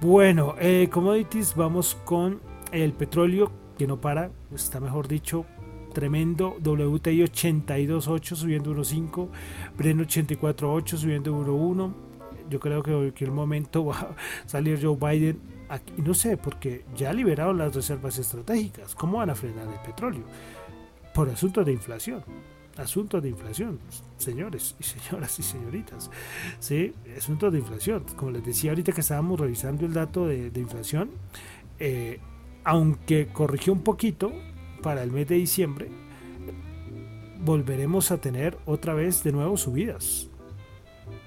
Bueno, 0.00 0.54
eh, 0.58 0.88
commodities, 0.90 1.54
vamos 1.54 1.96
con 2.04 2.40
el 2.72 2.92
petróleo 2.92 3.52
que 3.76 3.86
no 3.86 4.00
para, 4.00 4.30
está 4.54 4.80
mejor 4.80 5.08
dicho, 5.08 5.46
tremendo. 5.92 6.56
WTI 6.62 7.22
82.8 7.24 8.34
subiendo 8.34 8.74
1.5, 8.74 9.28
Bren 9.76 9.98
84.8 9.98 10.96
subiendo 10.96 11.32
1.1. 11.34 11.92
Yo 12.50 12.60
creo 12.60 12.82
que 12.82 12.90
en 12.90 12.98
cualquier 12.98 13.30
momento 13.30 13.86
va 13.86 13.98
a 13.98 14.16
salir 14.46 14.78
Joe 14.82 14.96
Biden 14.96 15.40
No 15.96 16.14
sé, 16.14 16.36
porque 16.36 16.84
ya 16.94 17.12
liberaron 17.12 17.58
las 17.58 17.74
reservas 17.74 18.18
estratégicas. 18.18 18.94
¿Cómo 18.94 19.18
van 19.18 19.30
a 19.30 19.34
frenar 19.34 19.68
el 19.68 19.80
petróleo? 19.80 20.24
Por 21.14 21.28
asuntos 21.30 21.64
de 21.64 21.72
inflación. 21.72 22.22
Asuntos 22.76 23.22
de 23.22 23.28
inflación, 23.28 23.78
señores 24.16 24.76
y 24.80 24.82
señoras 24.82 25.38
y 25.38 25.42
señoritas. 25.42 26.10
Sí, 26.58 26.94
asuntos 27.16 27.52
de 27.52 27.58
inflación. 27.58 28.04
Como 28.16 28.30
les 28.30 28.44
decía 28.44 28.70
ahorita 28.70 28.92
que 28.92 29.02
estábamos 29.02 29.38
revisando 29.38 29.84
el 29.84 29.92
dato 29.92 30.26
de, 30.26 30.50
inflación, 30.56 31.10
eh, 31.78 32.18
aunque 32.64 33.28
corrigió 33.28 33.74
un 33.74 33.82
poquito 33.82 34.32
para 34.82 35.02
el 35.02 35.10
mes 35.10 35.28
de 35.28 35.34
diciembre, 35.34 35.90
volveremos 37.44 38.10
a 38.10 38.18
tener 38.18 38.58
otra 38.64 38.94
vez 38.94 39.22
de 39.22 39.32
nuevo 39.32 39.56
subidas. 39.58 40.28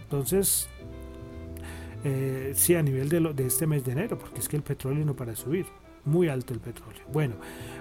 Entonces, 0.03 0.67
eh, 2.07 2.51
sí, 2.53 2.75
a 2.75 2.83
nivel 2.83 3.09
de, 3.09 3.19
de 3.19 3.47
este 3.47 3.65
mes 3.65 3.83
de 3.83 3.93
enero, 3.93 4.19
porque 4.19 4.39
es 4.39 4.47
que 4.47 4.55
el 4.55 4.61
petróleo 4.61 5.03
no 5.03 5.15
para 5.15 5.31
de 5.31 5.37
subir. 5.37 5.65
Muy 6.05 6.27
alto 6.27 6.53
el 6.53 6.59
petróleo. 6.59 7.01
Bueno, 7.11 7.33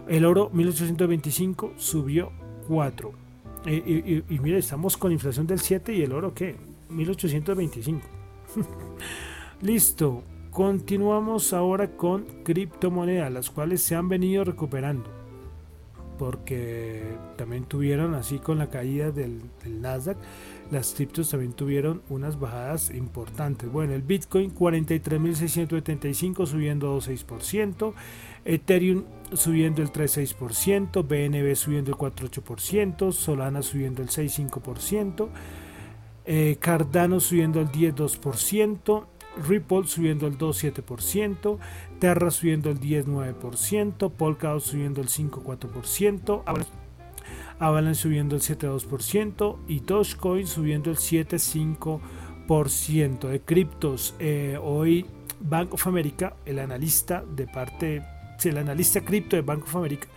el 0.09 0.25
oro 0.25 0.49
1825 0.51 1.75
subió 1.77 2.33
4. 2.67 3.13
Eh, 3.67 4.25
y, 4.27 4.39
mire, 4.39 4.57
estamos 4.57 4.97
con 4.97 5.13
inflación 5.13 5.47
del 5.47 5.61
7 5.61 5.95
y 5.95 6.03
el 6.03 6.13
oro 6.13 6.33
¿qué? 6.33 6.57
1825. 6.89 8.01
Listo. 9.61 10.23
Continuamos 10.51 11.53
ahora 11.53 11.97
con 11.97 12.25
criptomonedas, 12.45 13.31
las 13.31 13.51
cuales 13.51 13.83
se 13.83 13.95
han 13.95 14.09
venido 14.09 14.43
recuperando. 14.45 15.11
Porque 16.19 17.03
también 17.37 17.65
tuvieron 17.65 18.15
así 18.15 18.39
con 18.39 18.57
la 18.57 18.71
caída 18.71 19.11
del, 19.11 19.43
del 19.63 19.83
Nasdaq 19.83 20.17
las 20.71 20.95
criptos 20.95 21.31
también 21.31 21.53
tuvieron 21.53 22.03
unas 22.09 22.39
bajadas 22.39 22.91
importantes. 22.91 23.71
Bueno, 23.71 23.95
el 23.95 24.03
Bitcoin 24.03 24.55
43.675 24.55 26.47
subiendo 26.47 26.97
2,6%, 26.99 27.93
Ethereum 28.45 29.05
subiendo 29.33 29.83
el 29.83 29.93
3,6%, 29.93 31.07
BNB 31.07 31.55
subiendo 31.55 31.91
el 31.91 31.97
4,8%, 31.97 33.13
Solana 33.13 33.63
subiendo 33.63 34.03
el 34.03 34.09
6,5%. 34.09 35.29
eh, 36.27 36.57
Cardano 36.59 37.21
subiendo 37.21 37.61
el 37.61 37.69
10,2%, 37.69 39.05
Ripple 39.47 39.87
subiendo 39.87 40.27
el 40.27 40.39
2,7%, 40.39 41.59
Terra 41.99 42.31
subiendo 42.31 42.71
el 42.71 42.81
10,9%, 42.81 44.11
Polkadot 44.11 44.63
subiendo 44.63 45.01
el 45.01 45.09
5,4%, 45.09 46.43
Avalanche 47.59 48.03
subiendo 48.03 48.37
el 48.37 48.43
7,2% 48.43 49.57
y 49.69 49.81
Dogecoin 49.81 50.47
subiendo 50.47 50.91
el 50.91 50.97
7,5% 50.97 53.29
de 53.29 53.41
criptos. 53.41 54.15
Hoy 54.63 55.07
Bank 55.41 55.75
of 55.75 55.87
America, 55.87 56.37
el 56.45 56.59
analista 56.59 57.25
de 57.25 57.47
parte, 57.47 58.03
el 58.43 58.59
analista 58.59 59.03
cripto 59.03 59.37
de 59.37 59.43
Bank 59.43 59.63
of 59.65 59.77
America, 59.77 60.09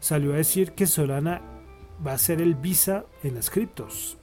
salió 0.00 0.32
a 0.32 0.36
decir 0.36 0.72
que 0.72 0.86
Solana 0.86 1.42
va 2.06 2.12
a 2.12 2.18
ser 2.18 2.42
el 2.42 2.54
Visa 2.54 3.06
en 3.22 3.34
las 3.34 3.50
criptos. 3.50 4.18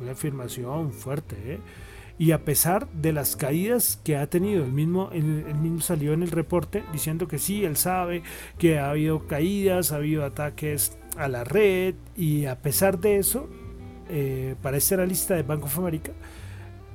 Una 0.00 0.12
afirmación 0.12 0.92
fuerte, 0.92 1.54
¿eh? 1.54 1.58
Y 2.20 2.32
a 2.32 2.44
pesar 2.44 2.86
de 2.92 3.14
las 3.14 3.34
caídas 3.34 3.98
que 4.04 4.18
ha 4.18 4.26
tenido, 4.28 4.62
el 4.62 4.72
mismo, 4.72 5.08
el, 5.10 5.24
mismo 5.54 5.80
salió 5.80 6.12
en 6.12 6.22
el 6.22 6.30
reporte 6.30 6.84
diciendo 6.92 7.26
que 7.26 7.38
sí, 7.38 7.64
él 7.64 7.78
sabe 7.78 8.22
que 8.58 8.78
ha 8.78 8.90
habido 8.90 9.26
caídas, 9.26 9.90
ha 9.90 9.96
habido 9.96 10.26
ataques 10.26 10.98
a 11.16 11.28
la 11.28 11.44
red 11.44 11.94
y 12.18 12.44
a 12.44 12.60
pesar 12.60 12.98
de 12.98 13.16
eso, 13.16 13.48
eh, 14.10 14.54
para 14.60 14.76
esta 14.76 15.02
lista 15.06 15.34
de 15.34 15.44
Bank 15.44 15.64
of 15.64 15.78
America, 15.78 16.12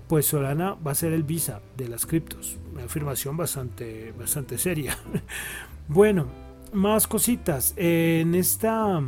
pues 0.07 0.27
Solana 0.27 0.75
va 0.75 0.91
a 0.91 0.95
ser 0.95 1.11
el 1.11 1.23
Visa 1.23 1.59
de 1.75 1.87
las 1.87 2.05
criptos. 2.05 2.59
Una 2.71 2.83
afirmación 2.83 3.35
bastante, 3.35 4.13
bastante 4.15 4.59
seria. 4.59 4.95
bueno, 5.87 6.27
más 6.71 7.07
cositas. 7.07 7.73
En 7.77 8.35
esta 8.35 9.01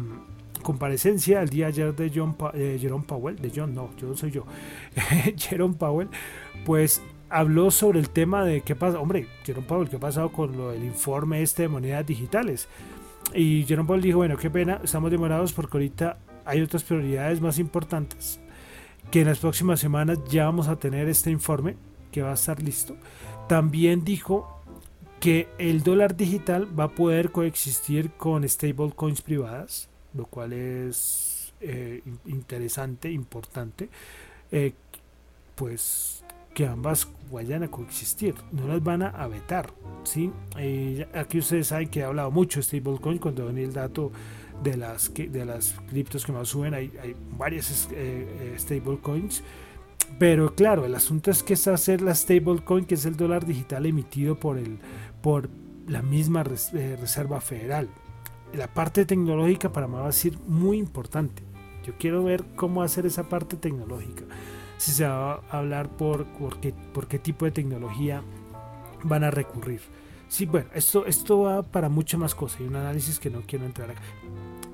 comparecencia 0.61 1.41
el 1.41 1.49
día 1.49 1.67
ayer 1.67 1.95
de 1.95 2.11
John 2.13 2.35
Jerome 2.53 3.05
Powell, 3.05 3.37
de 3.37 3.51
John, 3.53 3.73
no, 3.73 3.89
yo 3.97 4.15
soy 4.15 4.31
yo, 4.31 4.45
Jerome 5.37 5.75
Powell, 5.75 6.09
pues 6.65 7.01
habló 7.29 7.71
sobre 7.71 7.99
el 7.99 8.09
tema 8.09 8.43
de 8.43 8.61
qué 8.61 8.75
pasa, 8.75 8.99
hombre, 8.99 9.27
Jerome 9.43 9.67
Powell, 9.67 9.89
qué 9.89 9.97
ha 9.97 9.99
pasado 9.99 10.31
con 10.31 10.55
lo 10.57 10.71
del 10.71 10.83
informe 10.83 11.41
este 11.41 11.63
de 11.63 11.67
monedas 11.67 12.05
digitales. 12.05 12.67
Y 13.33 13.65
Jerome 13.65 13.87
Powell 13.87 14.01
dijo, 14.01 14.17
bueno, 14.19 14.37
qué 14.37 14.49
pena, 14.49 14.79
estamos 14.83 15.11
demorados 15.11 15.51
porque 15.53 15.77
ahorita 15.77 16.19
hay 16.45 16.61
otras 16.61 16.83
prioridades 16.83 17.41
más 17.41 17.59
importantes, 17.59 18.39
que 19.11 19.21
en 19.21 19.27
las 19.27 19.39
próximas 19.39 19.79
semanas 19.79 20.19
ya 20.29 20.45
vamos 20.45 20.67
a 20.67 20.77
tener 20.77 21.09
este 21.09 21.29
informe 21.29 21.75
que 22.11 22.21
va 22.21 22.31
a 22.31 22.35
estar 22.35 22.61
listo. 22.61 22.95
También 23.49 24.03
dijo 24.03 24.63
que 25.19 25.49
el 25.57 25.83
dólar 25.83 26.15
digital 26.15 26.67
va 26.79 26.85
a 26.85 26.89
poder 26.89 27.31
coexistir 27.31 28.11
con 28.11 28.47
stablecoins 28.47 29.21
privadas 29.21 29.89
lo 30.13 30.25
cual 30.25 30.53
es 30.53 31.37
eh, 31.59 32.03
interesante, 32.25 33.11
importante, 33.11 33.89
eh, 34.51 34.73
pues 35.55 36.23
que 36.53 36.67
ambas 36.67 37.07
vayan 37.31 37.63
a 37.63 37.67
coexistir, 37.69 38.35
no 38.51 38.67
las 38.67 38.83
van 38.83 39.03
a 39.03 39.27
vetar. 39.27 39.71
¿sí? 40.03 40.31
Eh, 40.57 41.07
aquí 41.13 41.39
ustedes 41.39 41.67
saben 41.67 41.89
que 41.89 41.99
he 41.99 42.03
hablado 42.03 42.31
mucho 42.31 42.59
de 42.59 42.63
stablecoin 42.63 43.19
cuando 43.19 43.45
ven 43.45 43.57
el 43.59 43.73
dato 43.73 44.11
de 44.63 44.75
las, 44.77 45.13
de 45.13 45.45
las 45.45 45.75
criptos 45.89 46.25
que 46.25 46.31
más 46.31 46.47
suben, 46.47 46.73
hay, 46.73 46.91
hay 47.01 47.15
varias 47.37 47.89
stablecoins. 48.57 49.43
Pero 50.17 50.55
claro, 50.55 50.85
el 50.85 50.95
asunto 50.95 51.31
es 51.31 51.43
que 51.43 51.53
es 51.53 51.67
hacer 51.67 52.01
la 52.01 52.15
stablecoin, 52.15 52.85
que 52.85 52.95
es 52.95 53.05
el 53.05 53.17
dólar 53.17 53.45
digital 53.45 53.85
emitido 53.85 54.39
por, 54.39 54.57
el, 54.57 54.79
por 55.21 55.49
la 55.87 56.01
misma 56.01 56.43
Reserva 56.43 57.41
Federal 57.41 57.89
la 58.53 58.67
parte 58.67 59.05
tecnológica 59.05 59.71
para 59.71 59.87
mí 59.87 59.95
va 59.95 60.07
a 60.07 60.11
ser 60.11 60.37
muy 60.47 60.77
importante. 60.77 61.43
Yo 61.85 61.93
quiero 61.97 62.23
ver 62.23 62.43
cómo 62.55 62.81
hacer 62.81 63.05
esa 63.05 63.29
parte 63.29 63.55
tecnológica. 63.55 64.23
Si 64.77 64.91
se 64.91 65.07
va 65.07 65.41
a 65.49 65.57
hablar 65.57 65.89
por, 65.89 66.25
qué, 66.59 66.73
por 66.93 67.07
qué 67.07 67.19
tipo 67.19 67.45
de 67.45 67.51
tecnología 67.51 68.21
van 69.03 69.23
a 69.23 69.31
recurrir. 69.31 69.81
Sí, 70.27 70.45
bueno, 70.45 70.67
esto, 70.73 71.05
esto 71.05 71.41
va 71.41 71.63
para 71.63 71.89
muchas 71.89 72.19
más 72.19 72.35
cosas. 72.35 72.59
Hay 72.59 72.67
un 72.67 72.75
análisis 72.75 73.19
que 73.19 73.29
no 73.29 73.41
quiero 73.47 73.65
entrar 73.65 73.91
acá. 73.91 74.01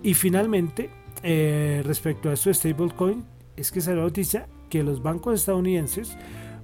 Y 0.02 0.16
finalmente, 0.16 0.90
eh, 1.22 1.84
respecto 1.86 2.30
a 2.30 2.32
de 2.32 2.54
stablecoin, 2.54 3.24
es 3.56 3.72
que 3.72 3.80
salió 3.80 4.02
la 4.02 4.08
noticia 4.08 4.48
que 4.70 4.84
los 4.84 5.04
bancos 5.04 5.40
estadounidenses 5.40 6.18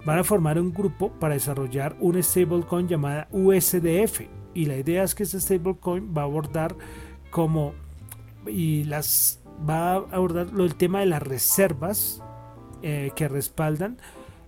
van 0.05 0.17
a 0.17 0.23
formar 0.23 0.59
un 0.59 0.73
grupo 0.73 1.11
para 1.11 1.35
desarrollar 1.35 1.95
un 1.99 2.21
stablecoin 2.21 2.87
llamada 2.87 3.27
USDF 3.31 4.38
y 4.53 4.65
la 4.65 4.77
idea 4.77 5.03
es 5.03 5.15
que 5.15 5.23
este 5.23 5.39
stablecoin 5.39 6.13
va 6.15 6.21
a 6.21 6.25
abordar 6.25 6.75
como 7.31 7.73
y 8.47 8.83
las 8.85 9.41
va 9.67 9.93
a 9.93 9.95
abordar 10.11 10.47
el 10.57 10.75
tema 10.75 11.01
de 11.01 11.07
las 11.07 11.21
reservas 11.21 12.23
eh, 12.81 13.11
que 13.15 13.27
respaldan 13.27 13.97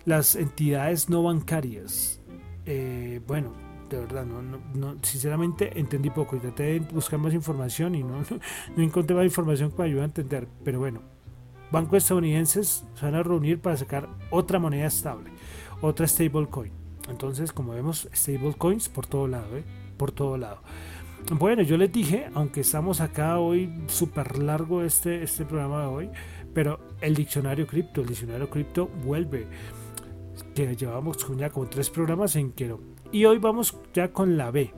las 0.05 0.35
entidades 0.35 1.09
no 1.09 1.23
bancarias. 1.23 2.21
Eh, 2.65 3.21
bueno, 3.27 3.53
de 3.89 3.99
verdad, 3.99 4.25
no, 4.25 4.95
sinceramente 5.01 5.77
entendí 5.79 6.09
poco 6.09 6.37
traté 6.37 6.79
buscar 6.79 7.19
más 7.19 7.33
información 7.33 7.95
y 7.95 8.03
no, 8.03 8.21
no, 8.75 8.83
encontré 8.83 9.15
más 9.15 9.25
información 9.25 9.71
que 9.71 9.77
me 9.77 9.85
ayude 9.85 10.01
a 10.01 10.05
entender. 10.05 10.47
Pero 10.63 10.79
bueno, 10.79 11.01
bancos 11.71 11.97
estadounidenses 12.03 12.85
se 12.95 13.05
van 13.05 13.15
a 13.15 13.23
reunir 13.23 13.59
para 13.59 13.77
sacar 13.77 14.09
otra 14.29 14.59
moneda 14.59 14.87
estable, 14.87 15.29
otra 15.81 16.07
stablecoin. 16.07 16.71
Entonces, 17.09 17.51
como 17.51 17.73
vemos, 17.73 18.07
stablecoins 18.13 18.87
por 18.87 19.07
todo 19.07 19.27
lado. 19.27 19.57
¿eh? 19.57 19.63
Por 20.01 20.11
todo 20.11 20.35
lado. 20.35 20.57
Bueno, 21.31 21.61
yo 21.61 21.77
les 21.77 21.91
dije, 21.91 22.25
aunque 22.33 22.61
estamos 22.61 23.01
acá 23.01 23.37
hoy 23.37 23.71
súper 23.85 24.39
largo 24.39 24.81
este, 24.81 25.21
este 25.21 25.45
programa 25.45 25.81
de 25.81 25.85
hoy, 25.85 26.09
pero 26.55 26.79
el 27.01 27.13
diccionario 27.13 27.67
cripto, 27.67 28.01
el 28.01 28.07
diccionario 28.07 28.49
cripto 28.49 28.87
vuelve, 29.05 29.45
que 30.55 30.75
llevamos 30.75 31.17
ya 31.37 31.51
como 31.51 31.67
tres 31.67 31.91
programas 31.91 32.35
en 32.35 32.51
que 32.51 32.75
Y 33.11 33.25
hoy 33.25 33.37
vamos 33.37 33.77
ya 33.93 34.11
con 34.11 34.37
la 34.37 34.49
B, 34.49 34.73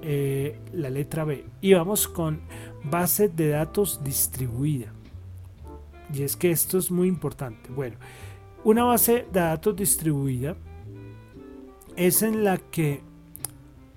eh, 0.00 0.60
la 0.72 0.90
letra 0.90 1.24
B, 1.24 1.44
y 1.60 1.74
vamos 1.74 2.06
con 2.06 2.42
base 2.84 3.28
de 3.28 3.48
datos 3.48 4.04
distribuida. 4.04 4.92
Y 6.14 6.22
es 6.22 6.36
que 6.36 6.52
esto 6.52 6.78
es 6.78 6.88
muy 6.88 7.08
importante. 7.08 7.68
Bueno, 7.72 7.96
una 8.62 8.84
base 8.84 9.26
de 9.32 9.40
datos 9.40 9.74
distribuida 9.74 10.54
es 11.96 12.22
en 12.22 12.44
la 12.44 12.58
que 12.58 13.02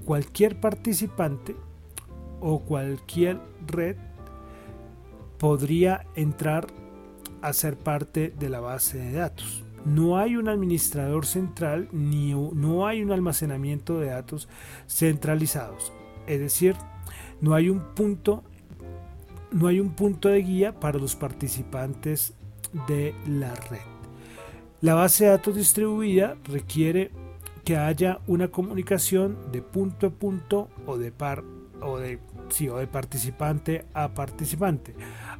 cualquier 0.05 0.59
participante 0.59 1.55
o 2.39 2.59
cualquier 2.59 3.39
red 3.67 3.97
podría 5.37 6.05
entrar 6.15 6.67
a 7.41 7.53
ser 7.53 7.77
parte 7.77 8.33
de 8.37 8.49
la 8.49 8.59
base 8.59 8.97
de 8.97 9.11
datos. 9.11 9.63
No 9.83 10.17
hay 10.17 10.35
un 10.35 10.47
administrador 10.47 11.25
central 11.25 11.89
ni 11.91 12.33
no 12.33 12.87
hay 12.87 13.03
un 13.03 13.11
almacenamiento 13.11 13.99
de 13.99 14.07
datos 14.07 14.47
centralizados. 14.87 15.91
Es 16.27 16.39
decir, 16.39 16.75
no 17.41 17.53
hay 17.53 17.69
un 17.69 17.81
punto 17.93 18.43
no 19.51 19.67
hay 19.67 19.79
un 19.79 19.91
punto 19.91 20.27
de 20.29 20.41
guía 20.41 20.79
para 20.79 20.99
los 20.99 21.15
participantes 21.15 22.33
de 22.87 23.15
la 23.27 23.55
red. 23.55 23.79
La 24.81 24.95
base 24.95 25.25
de 25.25 25.31
datos 25.31 25.55
distribuida 25.55 26.35
requiere 26.43 27.11
que 27.65 27.77
haya 27.77 28.19
una 28.27 28.49
comunicación 28.49 29.51
de 29.51 29.61
punto 29.63 30.07
a 30.07 30.09
punto 30.11 30.69
o 30.85 30.97
de 30.97 31.11
par 31.11 31.43
o 31.81 31.97
de, 31.97 32.19
sí, 32.49 32.69
o 32.69 32.77
de 32.77 32.87
participante 32.87 33.85
a 33.93 34.13
participante, 34.13 34.95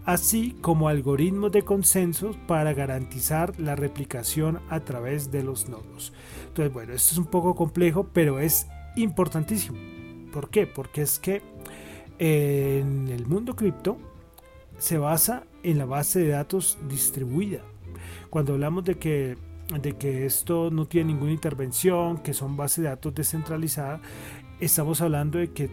así 0.06 0.58
como 0.62 0.90
algoritmos 0.90 1.52
de 1.52 1.62
consenso 1.62 2.36
para 2.48 2.74
garantizar 2.74 3.58
la 3.60 3.76
replicación 3.76 4.60
a 4.70 4.80
través 4.82 5.32
de 5.32 5.44
los 5.44 5.70
nodos. 5.70 6.14
Entonces, 6.48 6.74
bueno, 6.74 6.94
esto 6.94 7.14
es 7.14 7.18
un 7.18 7.28
poco 7.28 7.56
complejo, 7.56 8.10
pero 8.12 8.40
es 8.40 8.68
importantísimo. 8.96 9.78
¿Por 10.34 10.50
qué? 10.50 10.68
Porque 10.68 11.04
es 11.04 11.20
que 11.20 11.42
en 12.18 13.08
el 13.08 13.28
mundo 13.28 13.56
cripto 13.56 13.98
se 14.78 14.98
basa 14.98 15.44
en 15.64 15.78
la 15.78 15.86
base 15.86 16.20
de 16.20 16.30
datos 16.30 16.78
distribuida. 16.90 17.62
Cuando 18.30 18.54
hablamos 18.54 18.84
de 18.84 18.96
que 18.96 19.38
de 19.70 19.94
que 19.94 20.26
esto 20.26 20.70
no 20.72 20.86
tiene 20.86 21.14
ninguna 21.14 21.32
intervención, 21.32 22.18
que 22.18 22.34
son 22.34 22.56
bases 22.56 22.84
de 22.84 22.90
datos 22.90 23.16
descentralizadas, 23.16 24.02
estamos 24.60 25.02
hablando 25.02 25.40
de 25.40 25.52
que 25.52 25.70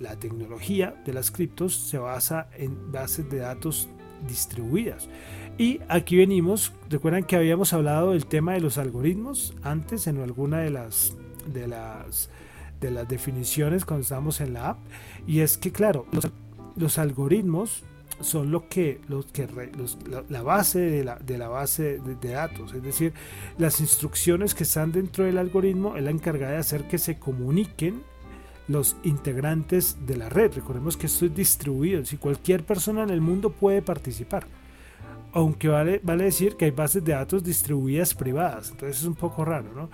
la 0.00 0.16
tecnología 0.18 0.94
de 1.04 1.12
las 1.12 1.30
criptos 1.30 1.76
se 1.76 1.98
basa 1.98 2.48
en 2.56 2.90
bases 2.90 3.28
de 3.28 3.38
datos 3.38 3.88
distribuidas. 4.26 5.08
Y 5.58 5.80
aquí 5.88 6.16
venimos, 6.16 6.72
recuerdan 6.88 7.24
que 7.24 7.36
habíamos 7.36 7.72
hablado 7.72 8.12
del 8.12 8.26
tema 8.26 8.54
de 8.54 8.60
los 8.60 8.78
algoritmos 8.78 9.54
antes 9.62 10.06
en 10.06 10.20
alguna 10.22 10.60
de 10.60 10.70
las 10.70 11.14
de 11.52 11.66
las 11.66 12.30
de 12.80 12.90
las 12.90 13.08
definiciones 13.08 13.84
cuando 13.84 14.02
estábamos 14.02 14.40
en 14.40 14.54
la 14.54 14.70
app 14.70 14.78
y 15.26 15.40
es 15.40 15.58
que 15.58 15.72
claro, 15.72 16.06
los, 16.12 16.30
los 16.76 16.98
algoritmos 16.98 17.84
son 18.20 18.50
lo 18.50 18.68
que, 18.68 19.00
los 19.08 19.26
que 19.26 19.48
la, 20.28 20.42
base 20.42 20.78
de 20.80 21.04
la, 21.04 21.16
de 21.16 21.38
la 21.38 21.48
base 21.48 21.98
de, 21.98 22.30
datos, 22.30 22.74
es 22.74 22.82
decir, 22.82 23.12
las 23.58 23.80
instrucciones 23.80 24.54
que 24.54 24.64
están 24.64 24.92
dentro 24.92 25.24
del 25.24 25.38
algoritmo 25.38 25.96
es 25.96 26.02
la 26.02 26.10
encargada 26.10 26.52
de 26.52 26.58
hacer 26.58 26.86
que 26.88 26.98
se 26.98 27.18
comuniquen 27.18 28.02
los 28.68 28.96
integrantes 29.02 29.96
de 30.06 30.16
la 30.16 30.28
red. 30.28 30.52
Recordemos 30.54 30.96
que 30.96 31.06
esto 31.06 31.26
es 31.26 31.34
distribuido, 31.34 32.04
si 32.04 32.16
cualquier 32.16 32.64
persona 32.64 33.02
en 33.02 33.10
el 33.10 33.20
mundo 33.20 33.50
puede 33.50 33.82
participar. 33.82 34.46
aunque 35.34 35.68
vale, 35.68 36.00
vale 36.02 36.24
decir 36.24 36.56
que 36.56 36.66
hay 36.66 36.70
bases 36.72 37.02
de 37.02 37.12
datos 37.12 37.42
distribuidas 37.42 38.14
privadas, 38.14 38.70
entonces 38.70 38.98
es 38.98 39.04
un 39.04 39.14
poco 39.14 39.44
raro, 39.46 39.72
¿no? 39.74 39.88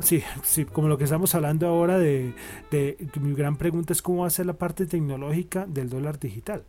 Sí, 0.00 0.22
sí, 0.42 0.64
como 0.64 0.88
lo 0.88 0.98
que 0.98 1.04
estamos 1.04 1.34
hablando 1.34 1.66
ahora 1.66 1.98
de, 1.98 2.34
mi 3.20 3.34
gran 3.34 3.56
pregunta 3.56 3.92
es 3.92 4.02
cómo 4.02 4.22
va 4.22 4.28
a 4.28 4.30
ser 4.30 4.46
la 4.46 4.54
parte 4.54 4.86
tecnológica 4.86 5.66
del 5.66 5.88
dólar 5.88 6.18
digital. 6.18 6.64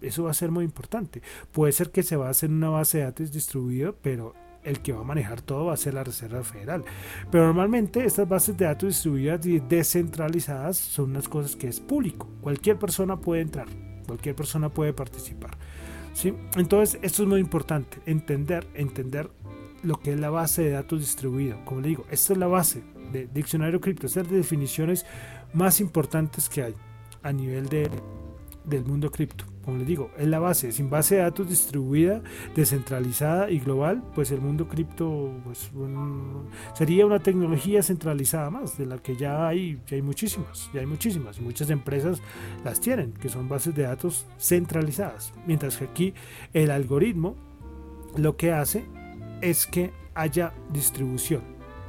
Eso 0.00 0.24
va 0.24 0.30
a 0.30 0.34
ser 0.34 0.50
muy 0.50 0.64
importante. 0.64 1.22
Puede 1.52 1.72
ser 1.72 1.90
que 1.90 2.02
se 2.02 2.16
va 2.16 2.28
a 2.28 2.30
hacer 2.30 2.50
una 2.50 2.68
base 2.68 2.98
de 2.98 3.04
datos 3.04 3.32
distribuida, 3.32 3.92
pero 4.00 4.34
el 4.64 4.80
que 4.80 4.92
va 4.92 5.00
a 5.00 5.04
manejar 5.04 5.40
todo 5.40 5.66
va 5.66 5.74
a 5.74 5.76
ser 5.76 5.94
la 5.94 6.04
Reserva 6.04 6.42
Federal. 6.42 6.84
Pero 7.30 7.46
normalmente 7.46 8.04
estas 8.04 8.28
bases 8.28 8.56
de 8.56 8.66
datos 8.66 8.88
distribuidas 8.88 9.44
y 9.46 9.60
descentralizadas 9.60 10.76
son 10.76 11.10
unas 11.10 11.28
cosas 11.28 11.56
que 11.56 11.68
es 11.68 11.80
público. 11.80 12.28
Cualquier 12.40 12.78
persona 12.78 13.16
puede 13.16 13.42
entrar, 13.42 13.66
cualquier 14.06 14.34
persona 14.34 14.68
puede 14.68 14.92
participar. 14.92 15.56
¿sí? 16.12 16.34
Entonces, 16.56 16.98
esto 17.02 17.22
es 17.22 17.28
muy 17.28 17.40
importante, 17.40 17.98
entender, 18.06 18.66
entender 18.74 19.30
lo 19.82 19.98
que 20.00 20.12
es 20.12 20.20
la 20.20 20.30
base 20.30 20.62
de 20.62 20.70
datos 20.70 21.00
distribuida. 21.00 21.64
Como 21.64 21.80
le 21.80 21.88
digo, 21.88 22.04
esta 22.10 22.32
es 22.32 22.38
la 22.38 22.48
base 22.48 22.82
de 23.12 23.26
diccionario 23.26 23.80
cripto, 23.80 24.06
es 24.06 24.14
de 24.14 24.22
las 24.22 24.32
definiciones 24.32 25.06
más 25.54 25.80
importantes 25.80 26.48
que 26.48 26.62
hay 26.62 26.74
a 27.22 27.32
nivel 27.32 27.68
de, 27.68 27.88
del 28.64 28.84
mundo 28.84 29.10
cripto 29.10 29.44
como 29.68 29.80
les 29.80 29.86
digo, 29.86 30.10
es 30.16 30.26
la 30.26 30.38
base. 30.38 30.72
Sin 30.72 30.88
base 30.88 31.16
de 31.16 31.20
datos 31.20 31.46
distribuida, 31.46 32.22
descentralizada 32.56 33.50
y 33.50 33.58
global, 33.58 34.02
pues 34.14 34.30
el 34.30 34.40
mundo 34.40 34.66
cripto 34.66 35.30
pues, 35.44 35.70
sería 36.72 37.04
una 37.04 37.18
tecnología 37.18 37.82
centralizada 37.82 38.48
más, 38.48 38.78
de 38.78 38.86
la 38.86 38.96
que 38.96 39.14
ya 39.14 39.46
hay, 39.46 39.78
ya 39.86 39.96
hay 39.96 40.00
muchísimas, 40.00 40.70
ya 40.72 40.80
hay 40.80 40.86
muchísimas, 40.86 41.38
muchas 41.38 41.68
empresas 41.68 42.22
las 42.64 42.80
tienen, 42.80 43.12
que 43.12 43.28
son 43.28 43.46
bases 43.46 43.74
de 43.74 43.82
datos 43.82 44.24
centralizadas. 44.38 45.34
Mientras 45.46 45.76
que 45.76 45.84
aquí 45.84 46.14
el 46.54 46.70
algoritmo 46.70 47.36
lo 48.16 48.38
que 48.38 48.52
hace 48.52 48.86
es 49.42 49.66
que 49.66 49.92
haya 50.14 50.54
distribución. 50.72 51.42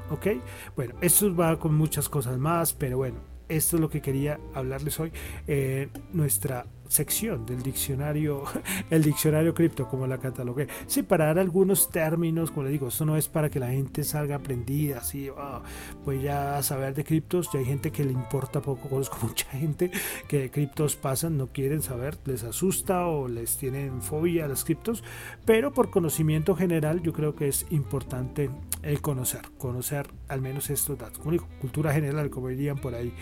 ¿Ok? 0.09 0.27
Bueno, 0.75 0.95
esto 0.99 1.33
va 1.33 1.57
con 1.57 1.75
muchas 1.75 2.09
cosas 2.09 2.37
más, 2.37 2.73
pero 2.73 2.97
bueno, 2.97 3.19
esto 3.47 3.77
es 3.77 3.81
lo 3.81 3.89
que 3.89 4.01
quería 4.01 4.37
hablarles 4.53 4.99
hoy. 4.99 5.13
Eh, 5.47 5.87
nuestra 6.11 6.65
sección 6.89 7.45
del 7.45 7.62
diccionario, 7.62 8.43
el 8.89 9.04
diccionario 9.04 9.54
cripto, 9.54 9.88
como 9.88 10.08
la 10.08 10.17
catalogué. 10.17 10.67
Sí, 10.88 11.04
para 11.04 11.28
dar 11.28 11.39
algunos 11.39 11.89
términos, 11.89 12.52
como 12.52 12.63
le 12.63 12.71
digo, 12.71 12.89
esto 12.89 13.06
no 13.06 13.15
es 13.15 13.30
para 13.30 13.49
que 13.49 13.60
la 13.60 13.69
gente 13.69 14.04
salga 14.04 14.36
aprendida, 14.36 14.97
así, 14.97 15.30
oh, 15.30 15.62
pues 16.04 16.21
ya 16.21 16.62
saber 16.63 16.95
de 16.95 17.04
criptos, 17.04 17.49
ya 17.54 17.60
hay 17.60 17.65
gente 17.65 17.91
que 17.91 18.04
le 18.04 18.12
importa 18.12 18.62
poco, 18.62 18.89
conozco 18.89 19.17
mucha 19.21 19.47
gente 19.52 19.91
que 20.28 20.39
de 20.39 20.52
criptos 20.52 20.95
pasan, 20.95 21.38
no 21.38 21.47
quieren 21.47 21.82
saber, 21.82 22.17
les 22.25 22.43
asusta 22.43 23.06
o 23.06 23.28
les 23.28 23.58
tienen 23.58 24.02
fobia 24.02 24.45
a 24.45 24.47
las 24.47 24.65
criptos, 24.65 25.04
pero 25.45 25.71
por 25.71 25.91
conocimiento 25.91 26.56
general 26.56 27.02
yo 27.04 27.13
creo 27.13 27.36
que 27.36 27.47
es 27.47 27.67
importante 27.69 28.49
el 28.82 28.99
conocer, 29.02 29.41
conocer 29.60 30.10
al 30.28 30.41
menos 30.41 30.69
estos 30.71 30.97
datos, 30.97 31.19
como 31.19 31.38
cultura 31.62 31.93
general, 31.93 32.32
como 32.32 32.47
dirían 32.47 32.78
por 32.78 32.95
ahí. 32.95 33.13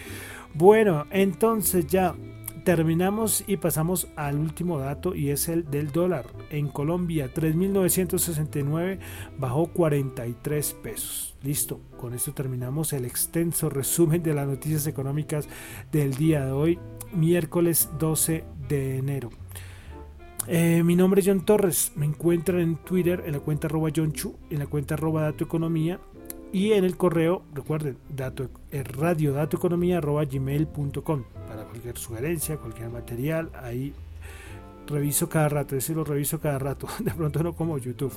Bueno, 0.54 1.06
entonces 1.12 1.88
ya 1.88 2.16
terminamos 2.68 3.46
y 3.48 3.56
pasamos 3.56 4.10
al 4.18 4.38
último 4.38 4.78
dato 4.78 5.16
y 5.16 5.30
es 5.30 5.48
el 5.48 5.72
del 5.72 5.94
dólar. 5.94 6.26
En 6.50 6.68
Colombia 6.68 7.34
3.969 7.34 9.00
bajó 9.38 9.68
43 9.68 10.74
pesos. 10.84 11.38
Listo, 11.44 11.80
con 11.96 12.14
esto 12.14 12.34
terminamos 12.34 12.92
el 12.92 13.06
extenso 13.06 13.70
resumen 13.70 14.22
de 14.22 14.34
las 14.34 14.50
noticias 14.50 14.86
económicas 14.86 15.48
del 15.94 16.16
día 16.16 16.44
de 16.44 16.52
hoy, 16.52 16.78
miércoles 17.14 17.90
12 18.00 18.44
de 18.68 18.98
enero. 18.98 19.30
Eh, 20.46 20.84
mi 20.84 20.98
nombre 20.98 21.22
es 21.22 21.28
John 21.28 21.46
Torres, 21.46 21.94
me 21.96 22.06
encuentran 22.06 22.60
en 22.60 22.76
Twitter 22.76 23.24
en 23.26 23.32
la 23.32 23.40
cuenta 23.40 23.68
arroba 23.68 23.92
John 23.96 24.12
Chu, 24.12 24.36
en 24.50 24.60
la 24.60 24.68
cuenta 24.68 24.96
arroba 24.96 25.22
Dato 25.22 25.46
Economía 25.46 26.02
y 26.52 26.74
en 26.74 26.84
el 26.84 26.98
correo, 26.98 27.44
recuerden, 27.54 27.98
dato, 28.10 28.50
eh, 28.72 28.84
radiodatoeconomía.gmail.com 28.84 31.24
para 31.48 31.64
cualquier 31.64 31.98
sugerencia, 31.98 32.58
cualquier 32.58 32.90
material, 32.90 33.50
ahí 33.62 33.94
reviso 34.88 35.30
cada 35.30 35.50
rato, 35.50 35.76
ese 35.76 35.94
lo 35.94 36.04
reviso 36.04 36.40
cada 36.40 36.60
rato, 36.60 36.88
de 37.00 37.12
pronto 37.12 37.44
no 37.44 37.54
como 37.54 37.78
YouTube. 37.78 38.14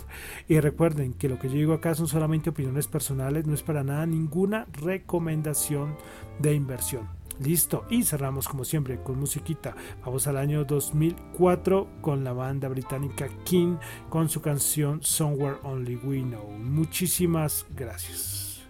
Y 0.49 0.61
recuerden 0.61 1.13
que 1.15 1.29
lo 1.29 1.39
que 1.39 1.49
yo 1.49 1.55
digo 1.55 1.73
acá 1.75 1.95
son 1.95 2.09
solamente 2.09 2.51
opiniones 2.51 2.87
personales, 2.87 3.47
no 3.47 3.55
es 3.55 3.63
para 3.63 3.83
nada 3.83 4.07
ninguna 4.07 4.67
recomendación 4.73 5.97
de 6.39 6.55
inversión. 6.55 7.20
Listo, 7.41 7.87
y 7.89 8.03
cerramos 8.05 8.47
como 8.47 8.65
siempre 8.65 9.03
con 9.03 9.19
musiquita. 9.19 9.75
Vamos 10.05 10.27
al 10.27 10.37
año 10.37 10.65
2004 10.65 11.89
con 12.03 12.23
la 12.23 12.35
banda 12.35 12.69
británica 12.69 13.29
King 13.45 13.77
con 14.11 14.29
su 14.29 14.43
canción 14.43 15.03
Somewhere 15.03 15.57
Only 15.63 15.97
We 15.97 16.21
Know. 16.21 16.51
Muchísimas 16.51 17.67
gracias. 17.75 18.69